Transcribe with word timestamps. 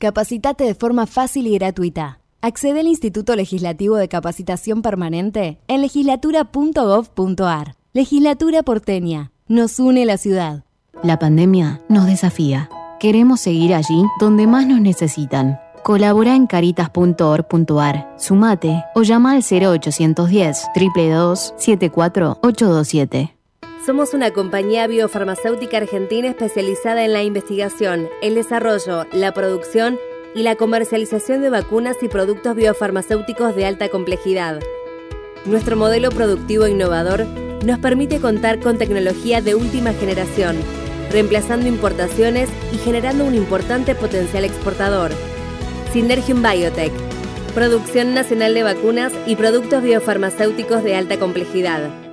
Capacitate 0.00 0.64
de 0.64 0.74
forma 0.74 1.06
fácil 1.06 1.46
y 1.46 1.58
gratuita. 1.58 2.20
Accede 2.40 2.80
al 2.80 2.86
Instituto 2.86 3.36
Legislativo 3.36 3.96
de 3.96 4.08
Capacitación 4.08 4.80
Permanente 4.80 5.58
en 5.68 5.82
legislatura.gov.ar. 5.82 7.76
Legislatura 7.92 8.62
porteña. 8.62 9.30
Nos 9.46 9.78
une 9.78 10.06
la 10.06 10.16
ciudad. 10.16 10.64
La 11.02 11.18
pandemia 11.18 11.82
nos 11.90 12.06
desafía. 12.06 12.70
Queremos 12.98 13.40
seguir 13.42 13.74
allí 13.74 14.06
donde 14.18 14.46
más 14.46 14.66
nos 14.66 14.80
necesitan. 14.80 15.60
Colabora 15.82 16.34
en 16.34 16.46
caritas.org.ar, 16.46 18.14
sumate 18.16 18.82
o 18.94 19.02
llama 19.02 19.32
al 19.32 19.42
0810 19.42 20.68
322 20.72 21.54
74827. 21.58 23.39
Somos 23.84 24.12
una 24.12 24.30
compañía 24.30 24.86
biofarmacéutica 24.86 25.78
argentina 25.78 26.28
especializada 26.28 27.02
en 27.02 27.14
la 27.14 27.22
investigación, 27.22 28.10
el 28.20 28.34
desarrollo, 28.34 29.06
la 29.10 29.32
producción 29.32 29.98
y 30.34 30.42
la 30.42 30.54
comercialización 30.54 31.40
de 31.40 31.48
vacunas 31.48 31.96
y 32.02 32.08
productos 32.08 32.56
biofarmacéuticos 32.56 33.56
de 33.56 33.64
alta 33.64 33.88
complejidad. 33.88 34.60
Nuestro 35.46 35.76
modelo 35.76 36.10
productivo 36.10 36.66
innovador 36.66 37.24
nos 37.64 37.78
permite 37.78 38.20
contar 38.20 38.60
con 38.60 38.76
tecnología 38.76 39.40
de 39.40 39.54
última 39.54 39.94
generación, 39.94 40.56
reemplazando 41.10 41.66
importaciones 41.66 42.50
y 42.74 42.76
generando 42.76 43.24
un 43.24 43.34
importante 43.34 43.94
potencial 43.94 44.44
exportador. 44.44 45.10
Synergium 45.94 46.42
Biotech, 46.42 46.92
producción 47.54 48.12
nacional 48.12 48.52
de 48.52 48.62
vacunas 48.62 49.14
y 49.26 49.36
productos 49.36 49.82
biofarmacéuticos 49.82 50.84
de 50.84 50.96
alta 50.96 51.18
complejidad. 51.18 52.09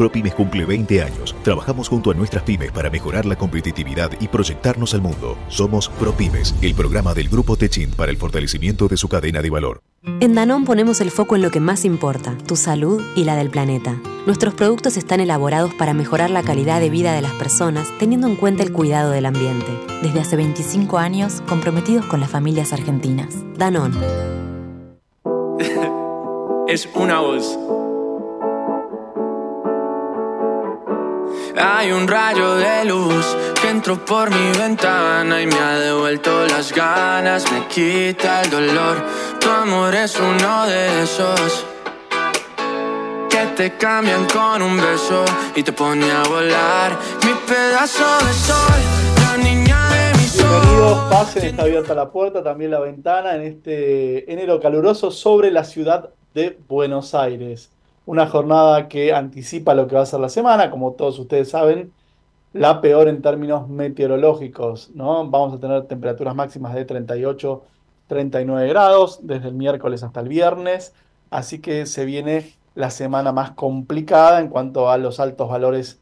ProPymes 0.00 0.32
cumple 0.32 0.64
20 0.64 1.02
años. 1.02 1.36
Trabajamos 1.42 1.90
junto 1.90 2.10
a 2.10 2.14
nuestras 2.14 2.42
pymes 2.42 2.72
para 2.72 2.88
mejorar 2.88 3.26
la 3.26 3.36
competitividad 3.36 4.10
y 4.18 4.28
proyectarnos 4.28 4.94
al 4.94 5.02
mundo. 5.02 5.36
Somos 5.48 5.90
ProPymes, 5.90 6.54
el 6.62 6.72
programa 6.74 7.12
del 7.12 7.28
Grupo 7.28 7.58
Techin 7.58 7.90
para 7.90 8.10
el 8.10 8.16
fortalecimiento 8.16 8.88
de 8.88 8.96
su 8.96 9.10
cadena 9.10 9.42
de 9.42 9.50
valor. 9.50 9.82
En 10.20 10.34
Danón 10.34 10.64
ponemos 10.64 11.02
el 11.02 11.10
foco 11.10 11.36
en 11.36 11.42
lo 11.42 11.50
que 11.50 11.60
más 11.60 11.84
importa, 11.84 12.34
tu 12.46 12.56
salud 12.56 13.02
y 13.14 13.24
la 13.24 13.36
del 13.36 13.50
planeta. 13.50 14.00
Nuestros 14.24 14.54
productos 14.54 14.96
están 14.96 15.20
elaborados 15.20 15.74
para 15.74 15.92
mejorar 15.92 16.30
la 16.30 16.42
calidad 16.42 16.80
de 16.80 16.88
vida 16.88 17.12
de 17.12 17.20
las 17.20 17.32
personas 17.32 17.86
teniendo 17.98 18.26
en 18.26 18.36
cuenta 18.36 18.62
el 18.62 18.72
cuidado 18.72 19.10
del 19.10 19.26
ambiente. 19.26 19.70
Desde 20.02 20.20
hace 20.20 20.36
25 20.36 20.96
años, 20.96 21.42
comprometidos 21.46 22.06
con 22.06 22.20
las 22.20 22.30
familias 22.30 22.72
argentinas. 22.72 23.36
Danón. 23.58 23.92
es 26.68 26.88
una 26.94 27.20
voz. 27.20 27.58
Hay 31.56 31.90
un 31.90 32.06
rayo 32.06 32.54
de 32.54 32.84
luz 32.84 33.36
que 33.60 33.70
entró 33.70 34.04
por 34.04 34.30
mi 34.30 34.58
ventana 34.58 35.42
y 35.42 35.46
me 35.46 35.56
ha 35.56 35.78
devuelto 35.80 36.46
las 36.46 36.72
ganas, 36.72 37.50
me 37.50 37.66
quita 37.66 38.42
el 38.42 38.50
dolor. 38.50 38.98
Tu 39.40 39.50
amor 39.50 39.94
es 39.94 40.18
uno 40.18 40.66
de 40.66 41.02
esos 41.02 41.66
que 43.28 43.46
te 43.56 43.76
cambian 43.76 44.26
con 44.26 44.62
un 44.62 44.76
beso 44.76 45.24
y 45.56 45.62
te 45.62 45.72
pone 45.72 46.08
a 46.10 46.22
volar. 46.22 46.96
Mi 47.24 47.32
pedazo 47.46 48.04
de 48.24 48.32
sol, 48.32 48.80
la 49.22 49.36
niña 49.36 49.88
de 49.90 50.18
mi 50.18 50.24
sol. 50.28 50.46
Bienvenidos, 50.50 51.10
pasen, 51.10 51.44
está 51.46 51.62
abierta 51.62 51.94
la 51.94 52.10
puerta, 52.10 52.44
también 52.44 52.70
la 52.70 52.80
ventana 52.80 53.34
en 53.34 53.42
este 53.42 54.32
enero 54.32 54.60
caluroso 54.60 55.10
sobre 55.10 55.50
la 55.50 55.64
ciudad 55.64 56.10
de 56.32 56.58
Buenos 56.68 57.14
Aires 57.14 57.70
una 58.10 58.26
jornada 58.26 58.88
que 58.88 59.12
anticipa 59.14 59.72
lo 59.72 59.86
que 59.86 59.94
va 59.94 60.02
a 60.02 60.06
ser 60.06 60.18
la 60.18 60.28
semana, 60.28 60.68
como 60.68 60.94
todos 60.94 61.16
ustedes 61.20 61.50
saben, 61.50 61.92
la 62.52 62.80
peor 62.80 63.06
en 63.06 63.22
términos 63.22 63.68
meteorológicos, 63.68 64.90
¿no? 64.94 65.28
Vamos 65.30 65.54
a 65.54 65.60
tener 65.60 65.84
temperaturas 65.84 66.34
máximas 66.34 66.74
de 66.74 66.84
38, 66.84 67.62
39 68.08 68.68
grados 68.68 69.20
desde 69.22 69.46
el 69.46 69.54
miércoles 69.54 70.02
hasta 70.02 70.18
el 70.18 70.28
viernes, 70.28 70.92
así 71.30 71.60
que 71.60 71.86
se 71.86 72.04
viene 72.04 72.52
la 72.74 72.90
semana 72.90 73.30
más 73.30 73.52
complicada 73.52 74.40
en 74.40 74.48
cuanto 74.48 74.90
a 74.90 74.98
los 74.98 75.20
altos 75.20 75.48
valores 75.48 76.00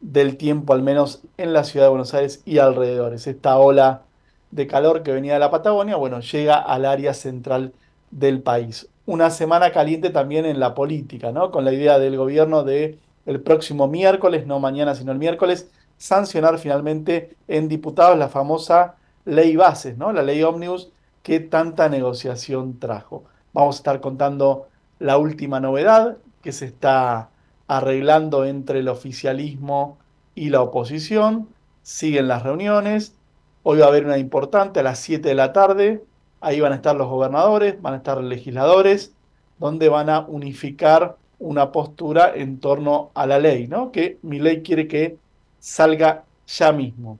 del 0.00 0.36
tiempo, 0.38 0.72
al 0.72 0.82
menos 0.82 1.22
en 1.36 1.52
la 1.52 1.62
ciudad 1.62 1.86
de 1.86 1.90
Buenos 1.90 2.12
Aires 2.12 2.42
y 2.44 2.58
alrededores. 2.58 3.28
Esta 3.28 3.56
ola 3.56 4.02
de 4.50 4.66
calor 4.66 5.04
que 5.04 5.12
venía 5.12 5.34
de 5.34 5.38
la 5.38 5.52
Patagonia, 5.52 5.94
bueno, 5.94 6.18
llega 6.18 6.56
al 6.56 6.84
área 6.84 7.14
central 7.14 7.72
del 8.10 8.42
país. 8.42 8.88
Una 9.06 9.30
semana 9.30 9.70
caliente 9.72 10.10
también 10.10 10.44
en 10.44 10.60
la 10.60 10.74
política, 10.74 11.32
¿no? 11.32 11.50
Con 11.50 11.64
la 11.64 11.72
idea 11.72 11.98
del 11.98 12.16
gobierno 12.16 12.64
de 12.64 12.98
el 13.24 13.40
próximo 13.40 13.88
miércoles, 13.88 14.46
no 14.46 14.60
mañana, 14.60 14.94
sino 14.94 15.12
el 15.12 15.18
miércoles, 15.18 15.70
sancionar 15.96 16.58
finalmente 16.58 17.36
en 17.48 17.68
diputados 17.68 18.18
la 18.18 18.28
famosa 18.28 18.96
ley 19.24 19.56
bases, 19.56 19.96
¿no? 19.96 20.12
La 20.12 20.22
ley 20.22 20.42
ómnibus 20.42 20.90
que 21.22 21.40
tanta 21.40 21.88
negociación 21.88 22.78
trajo. 22.78 23.24
Vamos 23.52 23.76
a 23.76 23.78
estar 23.78 24.00
contando 24.00 24.68
la 24.98 25.18
última 25.18 25.60
novedad 25.60 26.18
que 26.42 26.52
se 26.52 26.66
está 26.66 27.30
arreglando 27.66 28.44
entre 28.44 28.78
el 28.80 28.88
oficialismo 28.88 29.98
y 30.34 30.50
la 30.50 30.62
oposición. 30.62 31.48
Siguen 31.82 32.28
las 32.28 32.42
reuniones. 32.42 33.14
Hoy 33.62 33.78
va 33.78 33.86
a 33.86 33.88
haber 33.88 34.04
una 34.04 34.18
importante 34.18 34.80
a 34.80 34.82
las 34.84 35.00
7 35.00 35.28
de 35.28 35.34
la 35.34 35.52
tarde. 35.52 36.04
Ahí 36.40 36.60
van 36.60 36.72
a 36.72 36.76
estar 36.76 36.96
los 36.96 37.08
gobernadores, 37.08 37.80
van 37.80 37.94
a 37.94 37.96
estar 37.98 38.22
legisladores, 38.22 39.12
donde 39.58 39.88
van 39.88 40.10
a 40.10 40.20
unificar 40.20 41.16
una 41.38 41.72
postura 41.72 42.32
en 42.34 42.60
torno 42.60 43.10
a 43.14 43.26
la 43.26 43.38
ley, 43.38 43.66
¿no? 43.66 43.92
Que 43.92 44.18
mi 44.22 44.38
ley 44.38 44.62
quiere 44.62 44.88
que 44.88 45.18
salga 45.58 46.24
ya 46.46 46.72
mismo. 46.72 47.18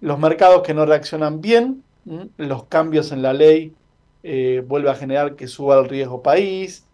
Los 0.00 0.18
mercados 0.18 0.62
que 0.62 0.74
no 0.74 0.86
reaccionan 0.86 1.40
bien, 1.40 1.84
los 2.36 2.64
cambios 2.64 3.12
en 3.12 3.22
la 3.22 3.32
ley 3.32 3.72
eh, 4.22 4.64
vuelve 4.66 4.90
a 4.90 4.94
generar 4.94 5.36
que 5.36 5.48
suba 5.48 5.78
el 5.78 5.88
riesgo 5.88 6.22
país, 6.22 6.84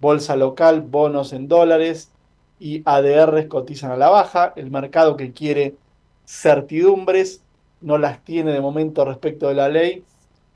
bolsa 0.00 0.36
local, 0.36 0.82
bonos 0.82 1.32
en 1.32 1.48
dólares 1.48 2.10
y 2.58 2.82
ADRs 2.84 3.46
cotizan 3.46 3.90
a 3.90 3.96
la 3.96 4.10
baja. 4.10 4.52
El 4.56 4.70
mercado 4.70 5.16
que 5.16 5.32
quiere 5.32 5.76
certidumbres 6.26 7.42
no 7.80 7.98
las 7.98 8.22
tiene 8.24 8.52
de 8.52 8.60
momento 8.60 9.04
respecto 9.04 9.48
de 9.48 9.54
la 9.54 9.68
ley 9.68 10.04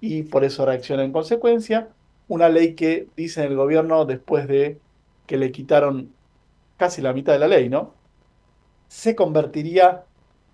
y 0.06 0.23
por 0.23 0.45
eso 0.45 0.67
reacciona 0.67 1.03
en 1.03 1.12
consecuencia. 1.12 1.89
Una 2.29 2.51
ley 2.51 2.75
que 2.75 3.09
dice 3.17 3.43
el 3.45 3.56
gobierno 3.56 4.05
después 4.05 4.47
de 4.47 4.79
que 5.27 5.39
le 5.39 5.51
quitaron 5.51 6.12
casi 6.77 7.01
la 7.01 7.15
mitad 7.15 7.33
de 7.33 7.39
la 7.39 7.49
ley, 7.49 7.71
¿no? 7.71 7.95
Se 8.89 9.17
convertiría 9.17 10.05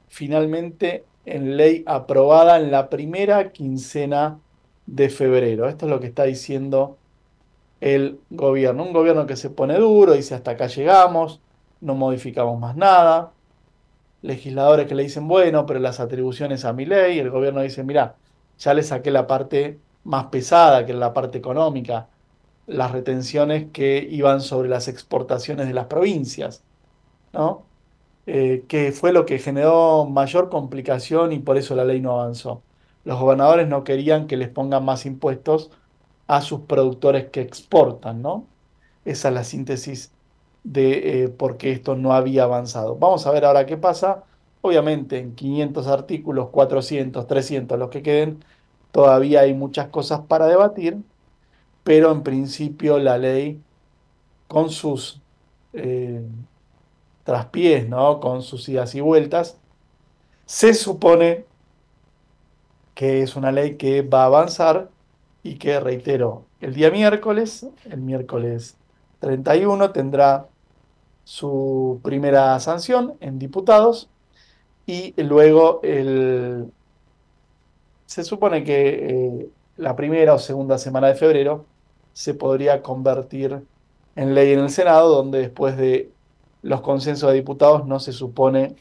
finalmente 0.09 1.05
en 1.27 1.57
ley 1.57 1.83
aprobada 1.87 2.61
en 2.61 2.71
la 2.71 2.89
primera 2.91 3.51
quincena 3.51 4.39
de 4.87 5.09
febrero. 5.09 5.69
Esto 5.69 5.87
es 5.87 5.91
lo 5.91 5.99
que 5.99 6.07
está 6.07 6.25
diciendo 6.25 6.97
el 7.81 8.21
gobierno. 8.31 8.85
Un 8.85 8.93
gobierno 8.93 9.27
que 9.27 9.35
se 9.35 9.51
pone 9.51 9.77
duro, 9.79 10.13
dice 10.13 10.37
hasta 10.37 10.53
acá 10.53 10.69
llegamos, 10.69 11.41
no 11.81 11.97
modificamos 11.97 12.57
más 12.61 12.77
nada. 12.77 13.33
Legisladores 14.23 14.87
que 14.87 14.95
le 14.95 15.03
dicen, 15.03 15.27
bueno, 15.27 15.67
pero 15.67 15.81
las 15.81 15.99
atribuciones 15.99 16.65
a 16.65 16.73
mi 16.73 16.87
ley. 16.87 17.19
El 17.19 17.31
gobierno 17.31 17.63
dice, 17.63 17.83
mira, 17.83 18.15
ya 18.61 18.75
le 18.75 18.83
saqué 18.85 19.11
la 19.11 19.27
parte 19.27 19.81
más 20.05 20.27
pesada, 20.27 20.87
que 20.87 20.93
es 20.93 20.99
la 20.99 21.13
parte 21.15 21.39
económica, 21.39 22.09
las 22.67 22.93
retenciones 22.93 23.71
que 23.73 24.07
iban 24.11 24.41
sobre 24.41 24.69
las 24.69 24.89
exportaciones 24.89 25.67
de 25.69 25.75
las 25.75 25.87
provincias, 25.87 26.63
¿no? 27.33 27.65
Eh, 28.27 28.65
que 28.69 28.93
fue 28.93 29.13
lo 29.13 29.27
que 29.27 29.39
generó 29.39 30.07
mayor 30.07 30.51
complicación 30.51 31.33
y 31.33 31.41
por 31.41 31.57
eso 31.59 31.75
la 31.75 31.85
ley 31.85 32.01
no 32.01 32.21
avanzó. 32.21 32.63
Los 33.05 33.19
gobernadores 33.19 33.67
no 33.69 33.85
querían 33.85 34.27
que 34.27 34.37
les 34.37 34.49
pongan 34.51 34.85
más 34.85 35.07
impuestos 35.07 35.71
a 36.29 36.43
sus 36.43 36.61
productores 36.63 37.31
que 37.31 37.41
exportan, 37.41 38.23
¿no? 38.23 38.47
Esa 39.05 39.29
es 39.29 39.35
la 39.35 39.45
síntesis 39.45 40.13
de 40.65 41.25
eh, 41.25 41.29
por 41.29 41.57
qué 41.57 41.73
esto 41.73 41.97
no 41.97 42.13
había 42.13 42.45
avanzado. 42.45 42.97
Vamos 42.97 43.27
a 43.27 43.33
ver 43.33 43.45
ahora 43.45 43.67
qué 43.67 43.77
pasa. 43.77 44.25
Obviamente 44.63 45.19
en 45.19 45.35
500 45.35 45.87
artículos, 45.87 46.51
400, 46.51 47.27
300, 47.27 47.79
los 47.79 47.91
que 47.91 48.03
queden, 48.03 48.45
todavía 48.93 49.41
hay 49.41 49.55
muchas 49.55 49.89
cosas 49.89 50.21
para 50.21 50.47
debatir, 50.47 50.99
pero 51.85 52.13
en 52.13 52.23
principio 52.23 52.99
la 52.99 53.19
ley 53.19 53.61
con 54.49 54.71
sus 54.71 55.21
eh, 55.73 56.23
traspiés, 57.25 57.89
¿no? 57.89 58.21
con 58.21 58.43
sus 58.43 58.69
idas 58.69 58.95
y 58.95 59.01
vueltas, 59.01 59.57
se 60.47 60.75
supone 60.75 61.45
que 62.95 63.23
es 63.23 63.37
una 63.37 63.53
ley 63.53 63.77
que 63.77 64.03
va 64.03 64.23
a 64.23 64.27
avanzar 64.27 64.91
y 65.43 65.55
que, 65.55 65.81
reitero, 65.81 66.45
el 66.61 66.75
día 66.75 66.91
miércoles, 66.91 67.67
el 67.85 68.01
miércoles 68.01 68.77
31, 69.21 69.93
tendrá 69.93 70.49
su 71.25 72.01
primera 72.03 72.59
sanción 72.61 73.15
en 73.21 73.39
diputados 73.39 74.11
y 74.87 75.15
luego 75.23 75.81
se 78.11 78.25
supone 78.25 78.65
que 78.65 78.89
eh, 79.09 79.49
la 79.77 79.95
primera 79.95 80.35
o 80.35 80.39
segunda 80.41 80.79
semana 80.79 81.07
de 81.07 81.15
febrero 81.15 81.65
se 82.13 82.35
podría 82.35 82.83
convertir 82.83 83.63
en 84.17 84.35
ley 84.35 84.53
en 84.53 84.59
el 84.59 84.71
Senado, 84.71 85.15
donde 85.15 85.39
después 85.39 85.77
de 85.77 86.11
los 86.63 86.81
consensos 86.81 87.31
de 87.31 87.37
diputados 87.37 87.87
no 87.87 88.01
se 88.01 88.13
supone 88.13 88.75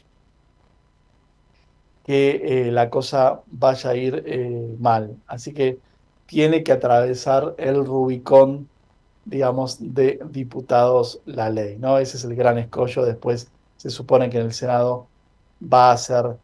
que 2.04 2.40
eh, 2.42 2.72
la 2.72 2.90
cosa 2.90 3.42
vaya 3.46 3.90
a 3.90 3.94
ir 3.94 4.24
eh, 4.26 4.74
mal. 4.80 5.16
Así 5.28 5.54
que 5.54 5.78
tiene 6.26 6.64
que 6.64 6.72
atravesar 6.72 7.54
el 7.56 7.86
Rubicón, 7.86 8.68
digamos, 9.26 9.76
de 9.94 10.18
diputados 10.28 11.20
la 11.24 11.50
ley, 11.50 11.76
¿no? 11.78 11.98
Ese 11.98 12.16
es 12.16 12.24
el 12.24 12.34
gran 12.34 12.58
escollo. 12.58 13.04
Después 13.04 13.48
se 13.76 13.90
supone 13.90 14.28
que 14.28 14.38
en 14.38 14.46
el 14.46 14.52
Senado 14.52 15.06
va 15.62 15.92
a 15.92 15.96
ser 15.96 16.36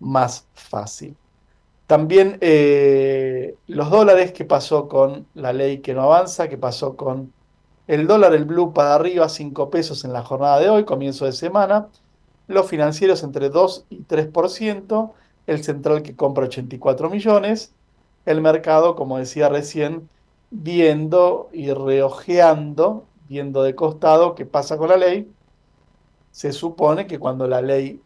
más 0.00 0.46
fácil. 0.54 1.16
También 1.86 2.38
eh, 2.40 3.56
los 3.66 3.90
dólares, 3.90 4.32
¿qué 4.32 4.44
pasó 4.44 4.88
con 4.88 5.26
la 5.34 5.52
ley 5.52 5.78
que 5.78 5.94
no 5.94 6.02
avanza? 6.02 6.48
¿Qué 6.48 6.58
pasó 6.58 6.96
con 6.96 7.32
el 7.86 8.06
dólar, 8.06 8.34
el 8.34 8.44
blue 8.44 8.74
para 8.74 8.94
arriba, 8.94 9.28
5 9.28 9.70
pesos 9.70 10.04
en 10.04 10.12
la 10.12 10.22
jornada 10.22 10.60
de 10.60 10.68
hoy, 10.68 10.84
comienzo 10.84 11.24
de 11.24 11.32
semana? 11.32 11.88
los 12.48 12.66
financieros 12.66 13.22
entre 13.22 13.50
2 13.50 13.86
y 13.90 14.04
3%, 14.04 15.12
el 15.46 15.62
central 15.64 16.02
que 16.02 16.16
compra 16.16 16.46
84 16.46 17.10
millones, 17.10 17.74
el 18.26 18.40
mercado, 18.40 18.96
como 18.96 19.18
decía 19.18 19.48
recién, 19.48 20.08
viendo 20.50 21.50
y 21.52 21.72
reojeando, 21.72 23.04
viendo 23.28 23.62
de 23.62 23.74
costado 23.74 24.34
qué 24.34 24.46
pasa 24.46 24.78
con 24.78 24.88
la 24.88 24.96
ley. 24.96 25.30
Se 26.30 26.52
supone 26.52 27.06
que 27.06 27.18
cuando 27.18 27.46
la 27.46 27.62
ley 27.62 28.00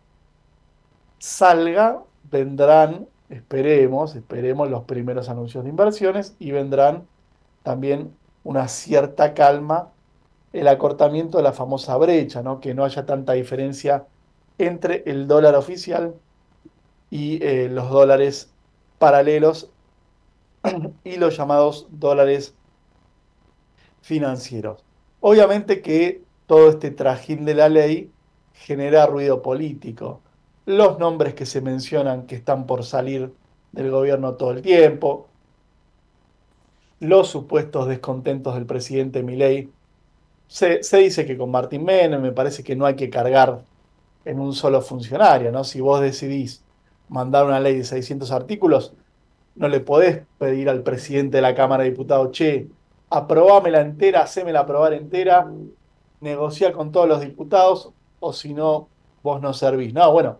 salga, 1.22 2.02
vendrán, 2.32 3.06
esperemos, 3.28 4.16
esperemos 4.16 4.68
los 4.68 4.82
primeros 4.82 5.28
anuncios 5.28 5.62
de 5.62 5.70
inversiones 5.70 6.34
y 6.40 6.50
vendrán 6.50 7.06
también 7.62 8.12
una 8.42 8.66
cierta 8.66 9.32
calma, 9.32 9.92
el 10.52 10.66
acortamiento 10.66 11.38
de 11.38 11.44
la 11.44 11.52
famosa 11.52 11.96
brecha, 11.96 12.42
¿no? 12.42 12.58
que 12.58 12.74
no 12.74 12.84
haya 12.84 13.06
tanta 13.06 13.34
diferencia 13.34 14.04
entre 14.58 15.04
el 15.06 15.28
dólar 15.28 15.54
oficial 15.54 16.16
y 17.08 17.38
eh, 17.44 17.68
los 17.68 17.88
dólares 17.88 18.50
paralelos 18.98 19.70
y 21.04 21.18
los 21.18 21.36
llamados 21.36 21.86
dólares 21.92 22.56
financieros. 24.00 24.84
Obviamente 25.20 25.82
que 25.82 26.24
todo 26.48 26.70
este 26.70 26.90
trajín 26.90 27.44
de 27.44 27.54
la 27.54 27.68
ley 27.68 28.10
genera 28.54 29.06
ruido 29.06 29.40
político. 29.40 30.20
Los 30.64 30.98
nombres 30.98 31.34
que 31.34 31.46
se 31.46 31.60
mencionan 31.60 32.26
que 32.26 32.36
están 32.36 32.66
por 32.66 32.84
salir 32.84 33.32
del 33.72 33.90
gobierno 33.90 34.34
todo 34.34 34.52
el 34.52 34.62
tiempo, 34.62 35.28
los 37.00 37.28
supuestos 37.28 37.88
descontentos 37.88 38.54
del 38.54 38.64
presidente 38.64 39.24
Milei. 39.24 39.70
Se, 40.46 40.80
dice 40.98 41.26
que 41.26 41.36
con 41.36 41.50
Martín 41.50 41.84
Menem 41.84 42.20
me 42.20 42.30
parece 42.30 42.62
que 42.62 42.76
no 42.76 42.86
hay 42.86 42.94
que 42.94 43.10
cargar 43.10 43.64
en 44.24 44.38
un 44.38 44.52
solo 44.52 44.80
funcionario, 44.82 45.50
¿no? 45.50 45.64
Si 45.64 45.80
vos 45.80 46.00
decidís 46.00 46.62
mandar 47.08 47.44
una 47.44 47.58
ley 47.58 47.78
de 47.78 47.84
600 47.84 48.30
artículos, 48.30 48.94
no 49.56 49.68
le 49.68 49.80
podés 49.80 50.22
pedir 50.38 50.68
al 50.68 50.82
presidente 50.82 51.38
de 51.38 51.42
la 51.42 51.56
Cámara 51.56 51.82
de 51.82 51.90
Diputados, 51.90 52.30
che, 52.30 52.68
aprobámela 53.10 53.80
entera, 53.80 54.22
hacémela 54.22 54.60
aprobar 54.60 54.92
entera, 54.92 55.50
negocia 56.20 56.72
con 56.72 56.92
todos 56.92 57.08
los 57.08 57.20
diputados, 57.20 57.90
o 58.20 58.32
si 58.32 58.54
no, 58.54 58.88
vos 59.24 59.42
no 59.42 59.52
servís. 59.52 59.92
No, 59.92 60.12
bueno, 60.12 60.38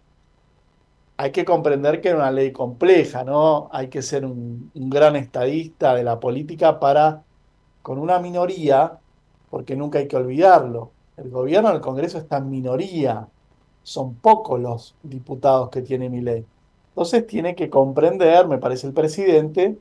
hay 1.22 1.30
que 1.30 1.44
comprender 1.44 2.00
que 2.00 2.08
era 2.08 2.18
una 2.18 2.32
ley 2.32 2.50
compleja, 2.50 3.22
¿no? 3.22 3.68
Hay 3.70 3.86
que 3.86 4.02
ser 4.02 4.26
un, 4.26 4.72
gran 4.74 5.14
estadista 5.14 5.94
de 5.94 6.02
la 6.02 6.18
política 6.18 6.80
para, 6.80 7.22
con 7.80 8.00
una 8.00 8.18
minoría, 8.18 8.98
porque 9.48 9.76
nunca 9.76 10.00
hay 10.00 10.08
que 10.08 10.16
olvidarlo, 10.16 10.90
el 11.16 11.30
gobierno 11.30 11.70
del 11.70 11.80
Congreso 11.80 12.18
está 12.18 12.38
en 12.38 12.50
minoría, 12.50 13.28
son 13.84 14.16
pocos 14.16 14.58
los 14.60 14.96
diputados 15.04 15.70
que 15.70 15.82
tiene 15.82 16.10
mi 16.10 16.22
ley. 16.22 16.44
Entonces 16.88 17.24
tiene 17.24 17.54
que 17.54 17.70
comprender, 17.70 18.48
me 18.48 18.58
parece 18.58 18.88
el 18.88 18.92
presidente, 18.92 19.78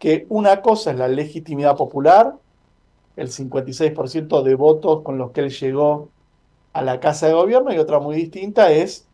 que 0.00 0.26
una 0.30 0.62
cosa 0.62 0.90
es 0.90 0.98
la 0.98 1.06
legitimidad 1.06 1.76
popular, 1.76 2.34
el 3.14 3.28
56% 3.28 4.42
de 4.42 4.54
votos 4.56 5.02
con 5.02 5.16
los 5.16 5.30
que 5.30 5.42
él 5.42 5.50
llegó 5.50 6.08
a 6.72 6.82
la 6.82 6.98
Casa 6.98 7.28
de 7.28 7.34
Gobierno 7.34 7.72
y 7.72 7.78
otra 7.78 8.00
muy 8.00 8.16
distinta 8.16 8.72
es 8.72 9.06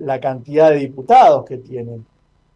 la 0.00 0.20
cantidad 0.20 0.70
de 0.70 0.78
diputados 0.78 1.44
que 1.44 1.58
tienen. 1.58 2.06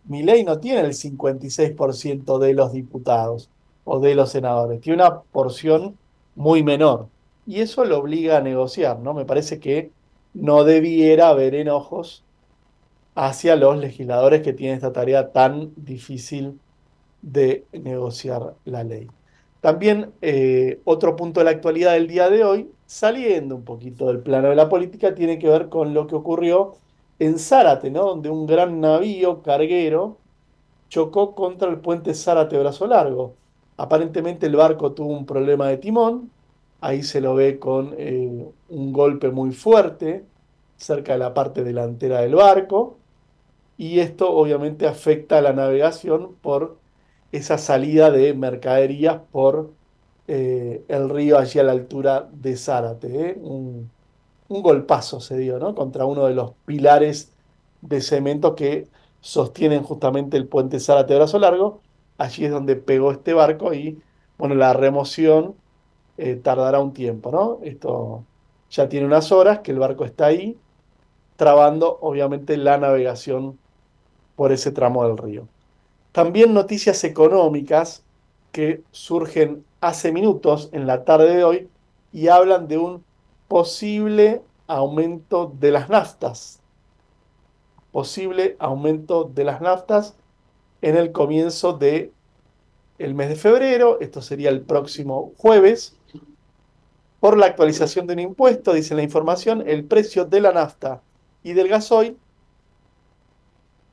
ley 0.09 0.45
no 0.45 0.59
tiene 0.59 0.81
el 0.81 0.93
56% 0.93 2.39
de 2.39 2.55
los 2.55 2.73
diputados 2.73 3.51
o 3.85 4.01
de 4.01 4.15
los 4.15 4.31
senadores, 4.31 4.81
tiene 4.81 5.03
una 5.03 5.21
porción 5.21 5.97
muy 6.35 6.63
menor. 6.63 7.09
Y 7.47 7.61
eso 7.61 7.85
lo 7.85 7.99
obliga 7.99 8.39
a 8.39 8.41
negociar, 8.41 8.99
¿no? 8.99 9.13
Me 9.15 9.27
parece 9.27 9.61
que 9.61 9.91
no 10.33 10.65
debiera 10.65 11.29
haber 11.29 11.55
enojos 11.55 12.25
hacia 13.15 13.57
los 13.57 13.79
legisladores 13.79 14.43
que 14.43 14.55
tienen 14.55 14.77
esta 14.77 14.93
tarea 14.93 15.31
tan 15.31 15.73
difícil 15.77 16.59
de 17.23 17.65
negociar 17.73 18.55
la 18.65 18.83
ley. 18.83 19.09
También 19.61 20.13
eh, 20.21 20.81
otro 20.85 21.17
punto 21.17 21.41
de 21.41 21.45
la 21.45 21.51
actualidad 21.53 21.93
del 21.93 22.09
día 22.09 22.29
de 22.29 22.45
hoy, 22.45 22.71
saliendo 22.87 23.55
un 23.55 23.65
poquito 23.65 24.07
del 24.07 24.21
plano 24.21 24.49
de 24.49 24.57
la 24.57 24.69
política, 24.69 25.15
tiene 25.15 25.39
que 25.39 25.49
ver 25.49 25.69
con 25.69 25.95
lo 25.95 26.07
que 26.07 26.17
ocurrió 26.17 26.77
en 27.27 27.39
Zárate, 27.39 27.91
¿no? 27.91 28.05
donde 28.05 28.31
un 28.31 28.47
gran 28.47 28.81
navío 28.81 29.43
carguero 29.43 30.19
chocó 30.89 31.35
contra 31.35 31.69
el 31.69 31.79
puente 31.79 32.15
Zárate 32.15 32.59
Brazo 32.59 32.87
Largo. 32.87 33.35
Aparentemente 33.77 34.47
el 34.47 34.57
barco 34.57 34.93
tuvo 34.93 35.13
un 35.13 35.27
problema 35.27 35.69
de 35.69 35.79
timón, 35.79 36.31
ahí 36.81 37.03
se 37.03 37.21
lo 37.21 37.35
ve 37.35 37.59
con 37.59 37.95
eh, 37.99 38.47
un 38.69 38.93
golpe 38.93 39.31
muy 39.31 39.53
fuerte 39.53 40.25
cerca 40.77 41.15
de 41.15 41.19
la 41.19 41.35
parte 41.35 41.65
delantera 41.65 42.21
del 42.21 42.35
barco, 42.35 42.99
y 43.77 43.99
esto 44.01 44.31
obviamente 44.33 44.87
afecta 44.87 45.39
a 45.39 45.43
la 45.43 45.53
navegación 45.53 46.35
por 46.41 46.77
esa 47.33 47.59
salida 47.59 48.11
de 48.11 48.35
mercaderías 48.35 49.21
por 49.33 49.73
eh, 50.29 50.85
el 50.89 51.11
río 51.11 51.39
allí 51.39 51.59
a 51.59 51.65
la 51.65 51.73
altura 51.73 52.29
de 52.33 52.57
Zárate. 52.57 53.31
¿eh? 53.31 53.39
Un 54.55 54.63
golpazo 54.63 55.21
se 55.21 55.37
dio, 55.37 55.59
¿no? 55.59 55.75
Contra 55.75 56.07
uno 56.07 56.27
de 56.27 56.35
los 56.35 56.53
pilares 56.65 57.33
de 57.83 58.01
cemento 58.01 58.55
que 58.55 58.87
sostienen 59.21 59.83
justamente 59.83 60.37
el 60.37 60.47
puente 60.47 60.81
Zárate 60.81 61.15
Brazo 61.17 61.39
Largo. 61.39 61.81
Allí 62.19 62.45
es 62.45 62.53
donde 62.53 62.77
pegó 62.77 63.11
este 63.11 63.35
barco 63.35 63.75
y, 63.75 64.01
bueno, 64.39 64.55
la 64.55 64.73
remoción 64.73 65.55
eh, 66.19 66.37
tardará 66.37 66.79
un 66.81 66.93
tiempo, 66.93 67.33
¿no? 67.33 67.59
Esto 67.63 68.25
ya 68.71 68.89
tiene 68.89 69.07
unas 69.07 69.33
horas 69.33 69.61
que 69.61 69.73
el 69.73 69.79
barco 69.79 70.05
está 70.05 70.27
ahí, 70.27 70.57
trabando 71.37 71.99
obviamente 72.01 72.57
la 72.57 72.79
navegación 72.79 73.59
por 74.37 74.53
ese 74.53 74.71
tramo 74.71 75.07
del 75.07 75.19
río. 75.19 75.49
También 76.13 76.55
noticias 76.55 77.03
económicas 77.03 78.05
que 78.53 78.83
surgen 78.93 79.65
hace 79.81 80.13
minutos 80.13 80.69
en 80.73 80.87
la 80.87 81.05
tarde 81.05 81.35
de 81.35 81.45
hoy 81.45 81.69
y 82.13 82.29
hablan 82.29 82.69
de 82.69 82.79
un 82.79 83.05
posible 83.49 84.43
aumento 84.67 85.53
de 85.59 85.71
las 85.71 85.89
naftas. 85.89 86.61
Posible 87.93 88.57
aumento 88.59 89.25
de 89.25 89.45
las 89.45 89.61
naftas 89.61 90.17
en 90.83 90.97
el 90.97 91.13
comienzo 91.13 91.73
de 91.75 92.13
el 92.99 93.15
mes 93.15 93.29
de 93.29 93.37
febrero, 93.37 93.99
esto 94.01 94.23
sería 94.23 94.51
el 94.51 94.61
próximo 94.61 95.33
jueves, 95.37 95.97
por 97.25 97.39
la 97.39 97.47
actualización 97.47 98.07
de 98.07 98.13
un 98.13 98.21
impuesto, 98.21 98.75
dice 98.75 98.95
la 98.95 99.03
información, 99.03 99.65
el 99.67 99.85
precio 99.85 100.27
de 100.27 100.43
la 100.43 100.53
nafta 100.53 101.01
y 101.43 101.55
del 101.55 101.69
gasoil 101.69 102.19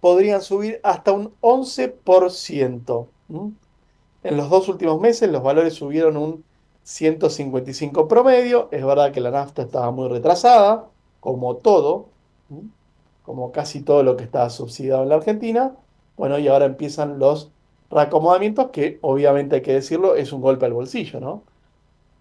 podrían 0.01 0.41
subir 0.41 0.81
hasta 0.83 1.13
un 1.13 1.33
11%. 1.39 3.07
En 4.23 4.37
los 4.37 4.49
dos 4.49 4.67
últimos 4.67 4.99
meses 4.99 5.31
los 5.31 5.41
valores 5.41 5.75
subieron 5.75 6.17
un 6.17 6.43
155 6.83 8.07
promedio. 8.07 8.69
Es 8.71 8.85
verdad 8.85 9.11
que 9.11 9.21
la 9.21 9.31
nafta 9.31 9.63
estaba 9.63 9.91
muy 9.91 10.09
retrasada, 10.09 10.85
como 11.19 11.57
todo, 11.57 12.07
como 13.23 13.51
casi 13.51 13.81
todo 13.81 14.03
lo 14.03 14.17
que 14.17 14.23
está 14.23 14.49
subsidiado 14.49 15.03
en 15.03 15.09
la 15.09 15.15
Argentina. 15.15 15.75
Bueno, 16.17 16.39
y 16.39 16.47
ahora 16.47 16.65
empiezan 16.65 17.19
los 17.19 17.51
reacomodamientos, 17.89 18.69
que 18.71 18.99
obviamente 19.01 19.57
hay 19.57 19.61
que 19.61 19.73
decirlo, 19.73 20.15
es 20.15 20.31
un 20.33 20.41
golpe 20.41 20.65
al 20.65 20.73
bolsillo, 20.73 21.19
¿no? 21.19 21.43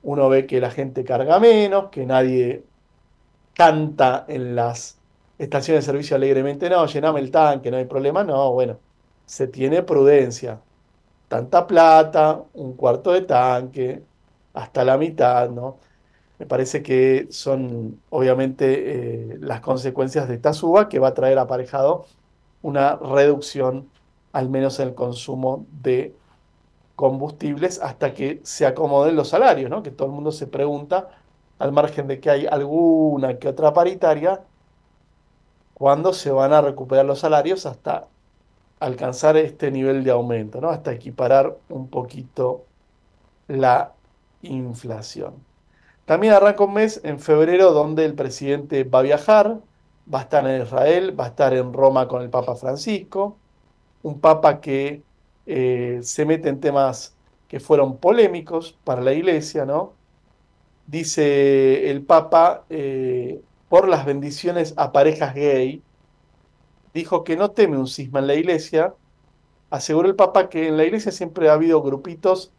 Uno 0.03 0.29
ve 0.29 0.47
que 0.47 0.61
la 0.61 0.71
gente 0.71 1.05
carga 1.05 1.39
menos, 1.39 1.91
que 1.91 2.07
nadie 2.07 2.65
canta 3.55 4.25
en 4.29 4.57
las 4.57 4.99
estaciones 5.39 5.85
de 5.85 5.93
servicio 5.93 6.17
alegremente, 6.17 6.69
no, 6.71 6.87
llename 6.87 7.21
el 7.21 7.31
tanque, 7.31 7.71
no 7.71 7.77
hay 7.77 7.85
problema, 7.85 8.25
no, 8.25 8.53
bueno, 8.53 8.79
se 9.27 9.47
tiene 9.47 9.83
prudencia. 9.83 10.61
Tanta 11.29 11.67
plata, 11.67 12.43
un 12.55 12.75
cuarto 12.75 13.13
de 13.13 13.23
tanque, 13.23 14.03
hasta 14.55 14.85
la 14.85 14.99
mitad, 14.99 15.51
¿no? 15.51 15.79
Me 16.39 16.47
parece 16.47 16.83
que 16.83 17.29
son 17.31 18.01
obviamente 18.11 19.35
eh, 19.35 19.39
las 19.41 19.61
consecuencias 19.61 20.27
de 20.29 20.37
esta 20.37 20.55
suba 20.55 20.89
que 20.89 20.99
va 20.99 21.09
a 21.09 21.15
traer 21.15 21.39
aparejado 21.39 22.07
una 22.63 22.97
reducción, 22.97 23.91
al 24.33 24.49
menos 24.49 24.81
en 24.81 24.89
el 24.89 24.95
consumo 24.95 25.67
de 25.83 26.15
combustibles, 26.97 27.81
hasta 27.81 28.15
que 28.15 28.41
se 28.43 28.67
acomoden 28.67 29.17
los 29.17 29.29
salarios, 29.29 29.71
¿no? 29.71 29.83
Que 29.83 29.91
todo 29.91 30.09
el 30.09 30.15
mundo 30.15 30.33
se 30.33 30.47
pregunta, 30.47 31.11
al 31.59 31.73
margen 31.73 32.07
de 32.07 32.21
que 32.21 32.31
hay 32.31 32.47
alguna 32.47 33.39
que 33.39 33.49
otra 33.49 33.73
paritaria, 33.73 34.43
cuándo 35.75 36.13
se 36.13 36.31
van 36.31 36.53
a 36.53 36.61
recuperar 36.61 37.05
los 37.07 37.21
salarios 37.21 37.67
hasta 37.67 38.07
alcanzar 38.81 39.37
este 39.37 39.71
nivel 39.71 40.05
de 40.05 40.11
aumento, 40.11 40.61
¿no? 40.61 40.71
Hasta 40.71 40.93
equiparar 40.93 41.57
un 41.69 41.89
poquito 41.89 42.65
la 43.49 43.93
inflación. 44.43 45.35
También 46.05 46.33
arranca 46.33 46.65
un 46.65 46.75
mes 46.75 47.01
en 47.05 47.21
febrero 47.21 47.73
donde 47.73 48.05
el 48.05 48.15
presidente 48.15 48.85
va 48.85 49.01
a 49.01 49.03
viajar, 49.03 49.61
va 50.13 50.21
a 50.21 50.23
estar 50.23 50.47
en 50.47 50.63
Israel, 50.63 51.19
va 51.19 51.27
a 51.27 51.29
estar 51.29 51.55
en 51.55 51.73
Roma 51.73 52.09
con 52.09 52.23
el 52.23 52.31
Papa 52.31 52.57
Francisco, 52.57 53.37
un 54.03 54.21
papa 54.21 54.61
que 54.61 55.03
eh, 55.47 56.01
se 56.03 56.25
mete 56.25 56.49
en 56.49 56.61
temas 56.61 57.15
que 57.49 57.61
fueron 57.61 57.99
polémicos 57.99 58.77
para 58.85 59.03
la 59.03 59.13
iglesia, 59.13 59.65
¿no? 59.65 59.93
Dice 60.87 61.91
el 61.91 62.03
papa, 62.03 62.65
eh, 62.71 63.41
por 63.69 63.89
las 63.89 64.05
bendiciones 64.05 64.75
a 64.77 64.93
parejas 64.93 65.35
gay, 65.35 65.83
dijo 66.95 67.25
que 67.25 67.37
no 67.37 67.53
teme 67.53 67.79
un 67.79 67.87
cisma 67.87 68.19
en 68.21 68.27
la 68.27 68.35
iglesia, 68.35 68.95
aseguró 69.71 70.09
el 70.09 70.17
papa 70.17 70.49
que 70.49 70.69
en 70.69 70.77
la 70.77 70.85
iglesia 70.85 71.13
siempre 71.13 71.49
ha 71.49 71.55
habido 71.55 71.83
grupitos 71.83 72.53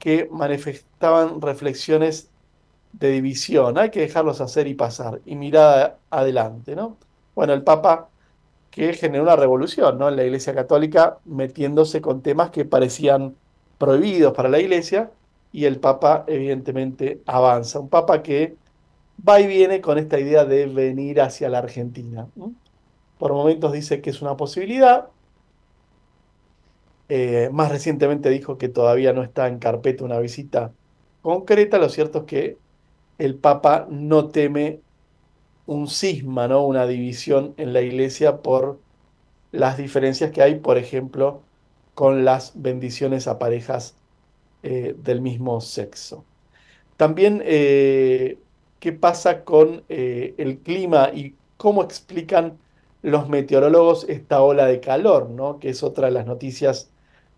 que 0.00 0.28
manifestaban 0.32 1.40
reflexiones 1.40 2.30
de 2.92 3.10
división. 3.10 3.78
Hay 3.78 3.90
que 3.90 4.00
dejarlos 4.00 4.40
hacer 4.40 4.66
y 4.66 4.74
pasar 4.74 5.20
y 5.24 5.36
mirar 5.36 5.98
adelante, 6.10 6.74
¿no? 6.74 6.96
Bueno, 7.36 7.52
el 7.52 7.62
Papa 7.62 8.08
que 8.70 8.92
generó 8.94 9.24
una 9.24 9.36
revolución, 9.36 9.98
¿no? 9.98 10.08
En 10.08 10.16
la 10.16 10.24
Iglesia 10.24 10.54
Católica 10.54 11.18
metiéndose 11.24 12.00
con 12.00 12.22
temas 12.22 12.50
que 12.50 12.64
parecían 12.64 13.36
prohibidos 13.78 14.32
para 14.32 14.48
la 14.48 14.58
Iglesia 14.58 15.10
y 15.52 15.66
el 15.66 15.78
Papa 15.78 16.24
evidentemente 16.26 17.20
avanza. 17.26 17.78
Un 17.78 17.88
Papa 17.88 18.22
que 18.22 18.56
va 19.26 19.40
y 19.40 19.46
viene 19.46 19.80
con 19.80 19.98
esta 19.98 20.18
idea 20.18 20.44
de 20.44 20.66
venir 20.66 21.20
hacia 21.20 21.50
la 21.50 21.58
Argentina. 21.58 22.26
Por 23.18 23.32
momentos 23.32 23.72
dice 23.72 24.00
que 24.00 24.10
es 24.10 24.22
una 24.22 24.36
posibilidad, 24.36 25.08
eh, 27.12 27.50
más 27.52 27.72
recientemente 27.72 28.30
dijo 28.30 28.56
que 28.56 28.68
todavía 28.68 29.12
no 29.12 29.24
está 29.24 29.48
en 29.48 29.58
carpeta 29.58 30.04
una 30.04 30.20
visita 30.20 30.72
concreta. 31.22 31.76
Lo 31.78 31.88
cierto 31.88 32.20
es 32.20 32.24
que 32.26 32.56
el 33.18 33.34
Papa 33.34 33.88
no 33.90 34.28
teme 34.28 34.78
un 35.66 35.88
cisma, 35.88 36.46
¿no? 36.46 36.64
una 36.64 36.86
división 36.86 37.52
en 37.56 37.72
la 37.72 37.82
iglesia 37.82 38.42
por 38.42 38.78
las 39.50 39.76
diferencias 39.76 40.30
que 40.30 40.40
hay, 40.40 40.60
por 40.60 40.78
ejemplo, 40.78 41.42
con 41.94 42.24
las 42.24 42.52
bendiciones 42.54 43.26
a 43.26 43.40
parejas 43.40 43.96
eh, 44.62 44.94
del 44.96 45.20
mismo 45.20 45.60
sexo. 45.60 46.24
También, 46.96 47.42
eh, 47.44 48.38
¿qué 48.78 48.92
pasa 48.92 49.42
con 49.42 49.82
el 49.88 50.60
clima 50.62 51.10
y 51.12 51.34
cómo 51.56 51.82
explican 51.82 52.58
los 53.02 53.28
meteorólogos 53.28 54.08
esta 54.08 54.42
ola 54.42 54.66
de 54.66 54.78
calor, 54.78 55.28
¿no? 55.30 55.58
que 55.58 55.70
es 55.70 55.82
otra 55.82 56.06
de 56.06 56.12
las 56.12 56.26
noticias 56.26 56.90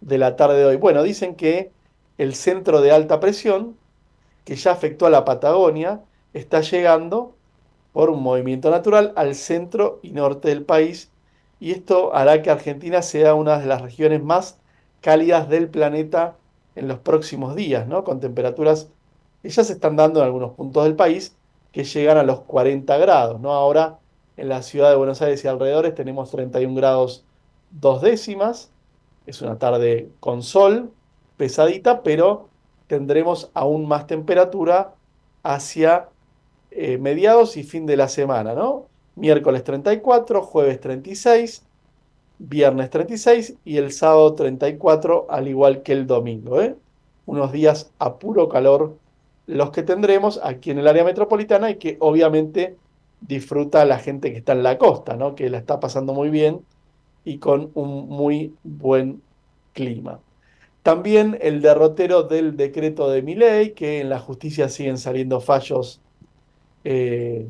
de 0.02 0.18
la 0.18 0.36
tarde 0.36 0.58
de 0.58 0.66
hoy? 0.66 0.76
Bueno, 0.76 1.02
dicen 1.02 1.34
que 1.34 1.72
el 2.18 2.34
centro 2.34 2.80
de 2.82 2.92
alta 2.92 3.20
presión, 3.20 3.76
que 4.44 4.56
ya 4.56 4.72
afectó 4.72 5.06
a 5.06 5.10
la 5.10 5.24
Patagonia, 5.24 6.02
está 6.34 6.60
llegando 6.60 7.34
por 7.92 8.10
un 8.10 8.22
movimiento 8.22 8.70
natural 8.70 9.12
al 9.16 9.34
centro 9.34 10.00
y 10.02 10.10
norte 10.10 10.48
del 10.48 10.64
país 10.64 11.10
y 11.62 11.70
esto 11.70 12.12
hará 12.12 12.42
que 12.42 12.50
Argentina 12.50 13.02
sea 13.02 13.34
una 13.34 13.56
de 13.60 13.66
las 13.66 13.80
regiones 13.82 14.20
más 14.20 14.58
cálidas 15.00 15.48
del 15.48 15.68
planeta 15.68 16.34
en 16.74 16.88
los 16.88 16.98
próximos 16.98 17.54
días, 17.54 17.86
¿no? 17.86 18.02
con 18.02 18.18
temperaturas 18.18 18.88
que 19.42 19.48
ya 19.48 19.62
se 19.62 19.74
están 19.74 19.94
dando 19.94 20.18
en 20.18 20.26
algunos 20.26 20.54
puntos 20.54 20.82
del 20.82 20.96
país 20.96 21.36
que 21.70 21.84
llegan 21.84 22.18
a 22.18 22.24
los 22.24 22.40
40 22.40 22.96
grados. 22.96 23.40
¿no? 23.40 23.52
Ahora 23.52 24.00
en 24.36 24.48
la 24.48 24.62
ciudad 24.62 24.90
de 24.90 24.96
Buenos 24.96 25.22
Aires 25.22 25.44
y 25.44 25.46
alrededores 25.46 25.94
tenemos 25.94 26.32
31 26.32 26.74
grados 26.74 27.24
dos 27.70 28.02
décimas 28.02 28.71
es 29.26 29.42
una 29.42 29.58
tarde 29.58 30.10
con 30.20 30.42
sol, 30.42 30.90
pesadita, 31.36 32.02
pero 32.02 32.48
tendremos 32.86 33.50
aún 33.54 33.86
más 33.86 34.06
temperatura 34.06 34.94
hacia 35.42 36.08
eh, 36.70 36.98
mediados 36.98 37.56
y 37.56 37.62
fin 37.62 37.86
de 37.86 37.96
la 37.96 38.08
semana, 38.08 38.54
¿no? 38.54 38.86
Miércoles 39.14 39.64
34, 39.64 40.42
jueves 40.42 40.80
36, 40.80 41.64
viernes 42.38 42.90
36 42.90 43.56
y 43.64 43.76
el 43.76 43.92
sábado 43.92 44.34
34, 44.34 45.26
al 45.28 45.48
igual 45.48 45.82
que 45.82 45.92
el 45.92 46.06
domingo, 46.06 46.60
¿eh? 46.60 46.76
Unos 47.26 47.52
días 47.52 47.90
a 47.98 48.18
puro 48.18 48.48
calor 48.48 48.96
los 49.46 49.70
que 49.70 49.82
tendremos 49.82 50.40
aquí 50.42 50.70
en 50.70 50.78
el 50.78 50.88
área 50.88 51.04
metropolitana 51.04 51.70
y 51.70 51.76
que 51.76 51.96
obviamente 52.00 52.76
disfruta 53.20 53.84
la 53.84 53.98
gente 53.98 54.32
que 54.32 54.38
está 54.38 54.52
en 54.52 54.62
la 54.62 54.78
costa, 54.78 55.16
¿no? 55.16 55.34
Que 55.34 55.50
la 55.50 55.58
está 55.58 55.80
pasando 55.80 56.12
muy 56.14 56.30
bien 56.30 56.64
y 57.24 57.38
con 57.38 57.70
un 57.74 58.08
muy 58.08 58.54
buen 58.62 59.22
clima. 59.72 60.20
También 60.82 61.38
el 61.40 61.62
derrotero 61.62 62.24
del 62.24 62.56
decreto 62.56 63.08
de 63.10 63.22
Miley, 63.22 63.72
que 63.72 64.00
en 64.00 64.08
la 64.08 64.18
justicia 64.18 64.68
siguen 64.68 64.98
saliendo 64.98 65.40
fallos 65.40 66.00
eh, 66.84 67.46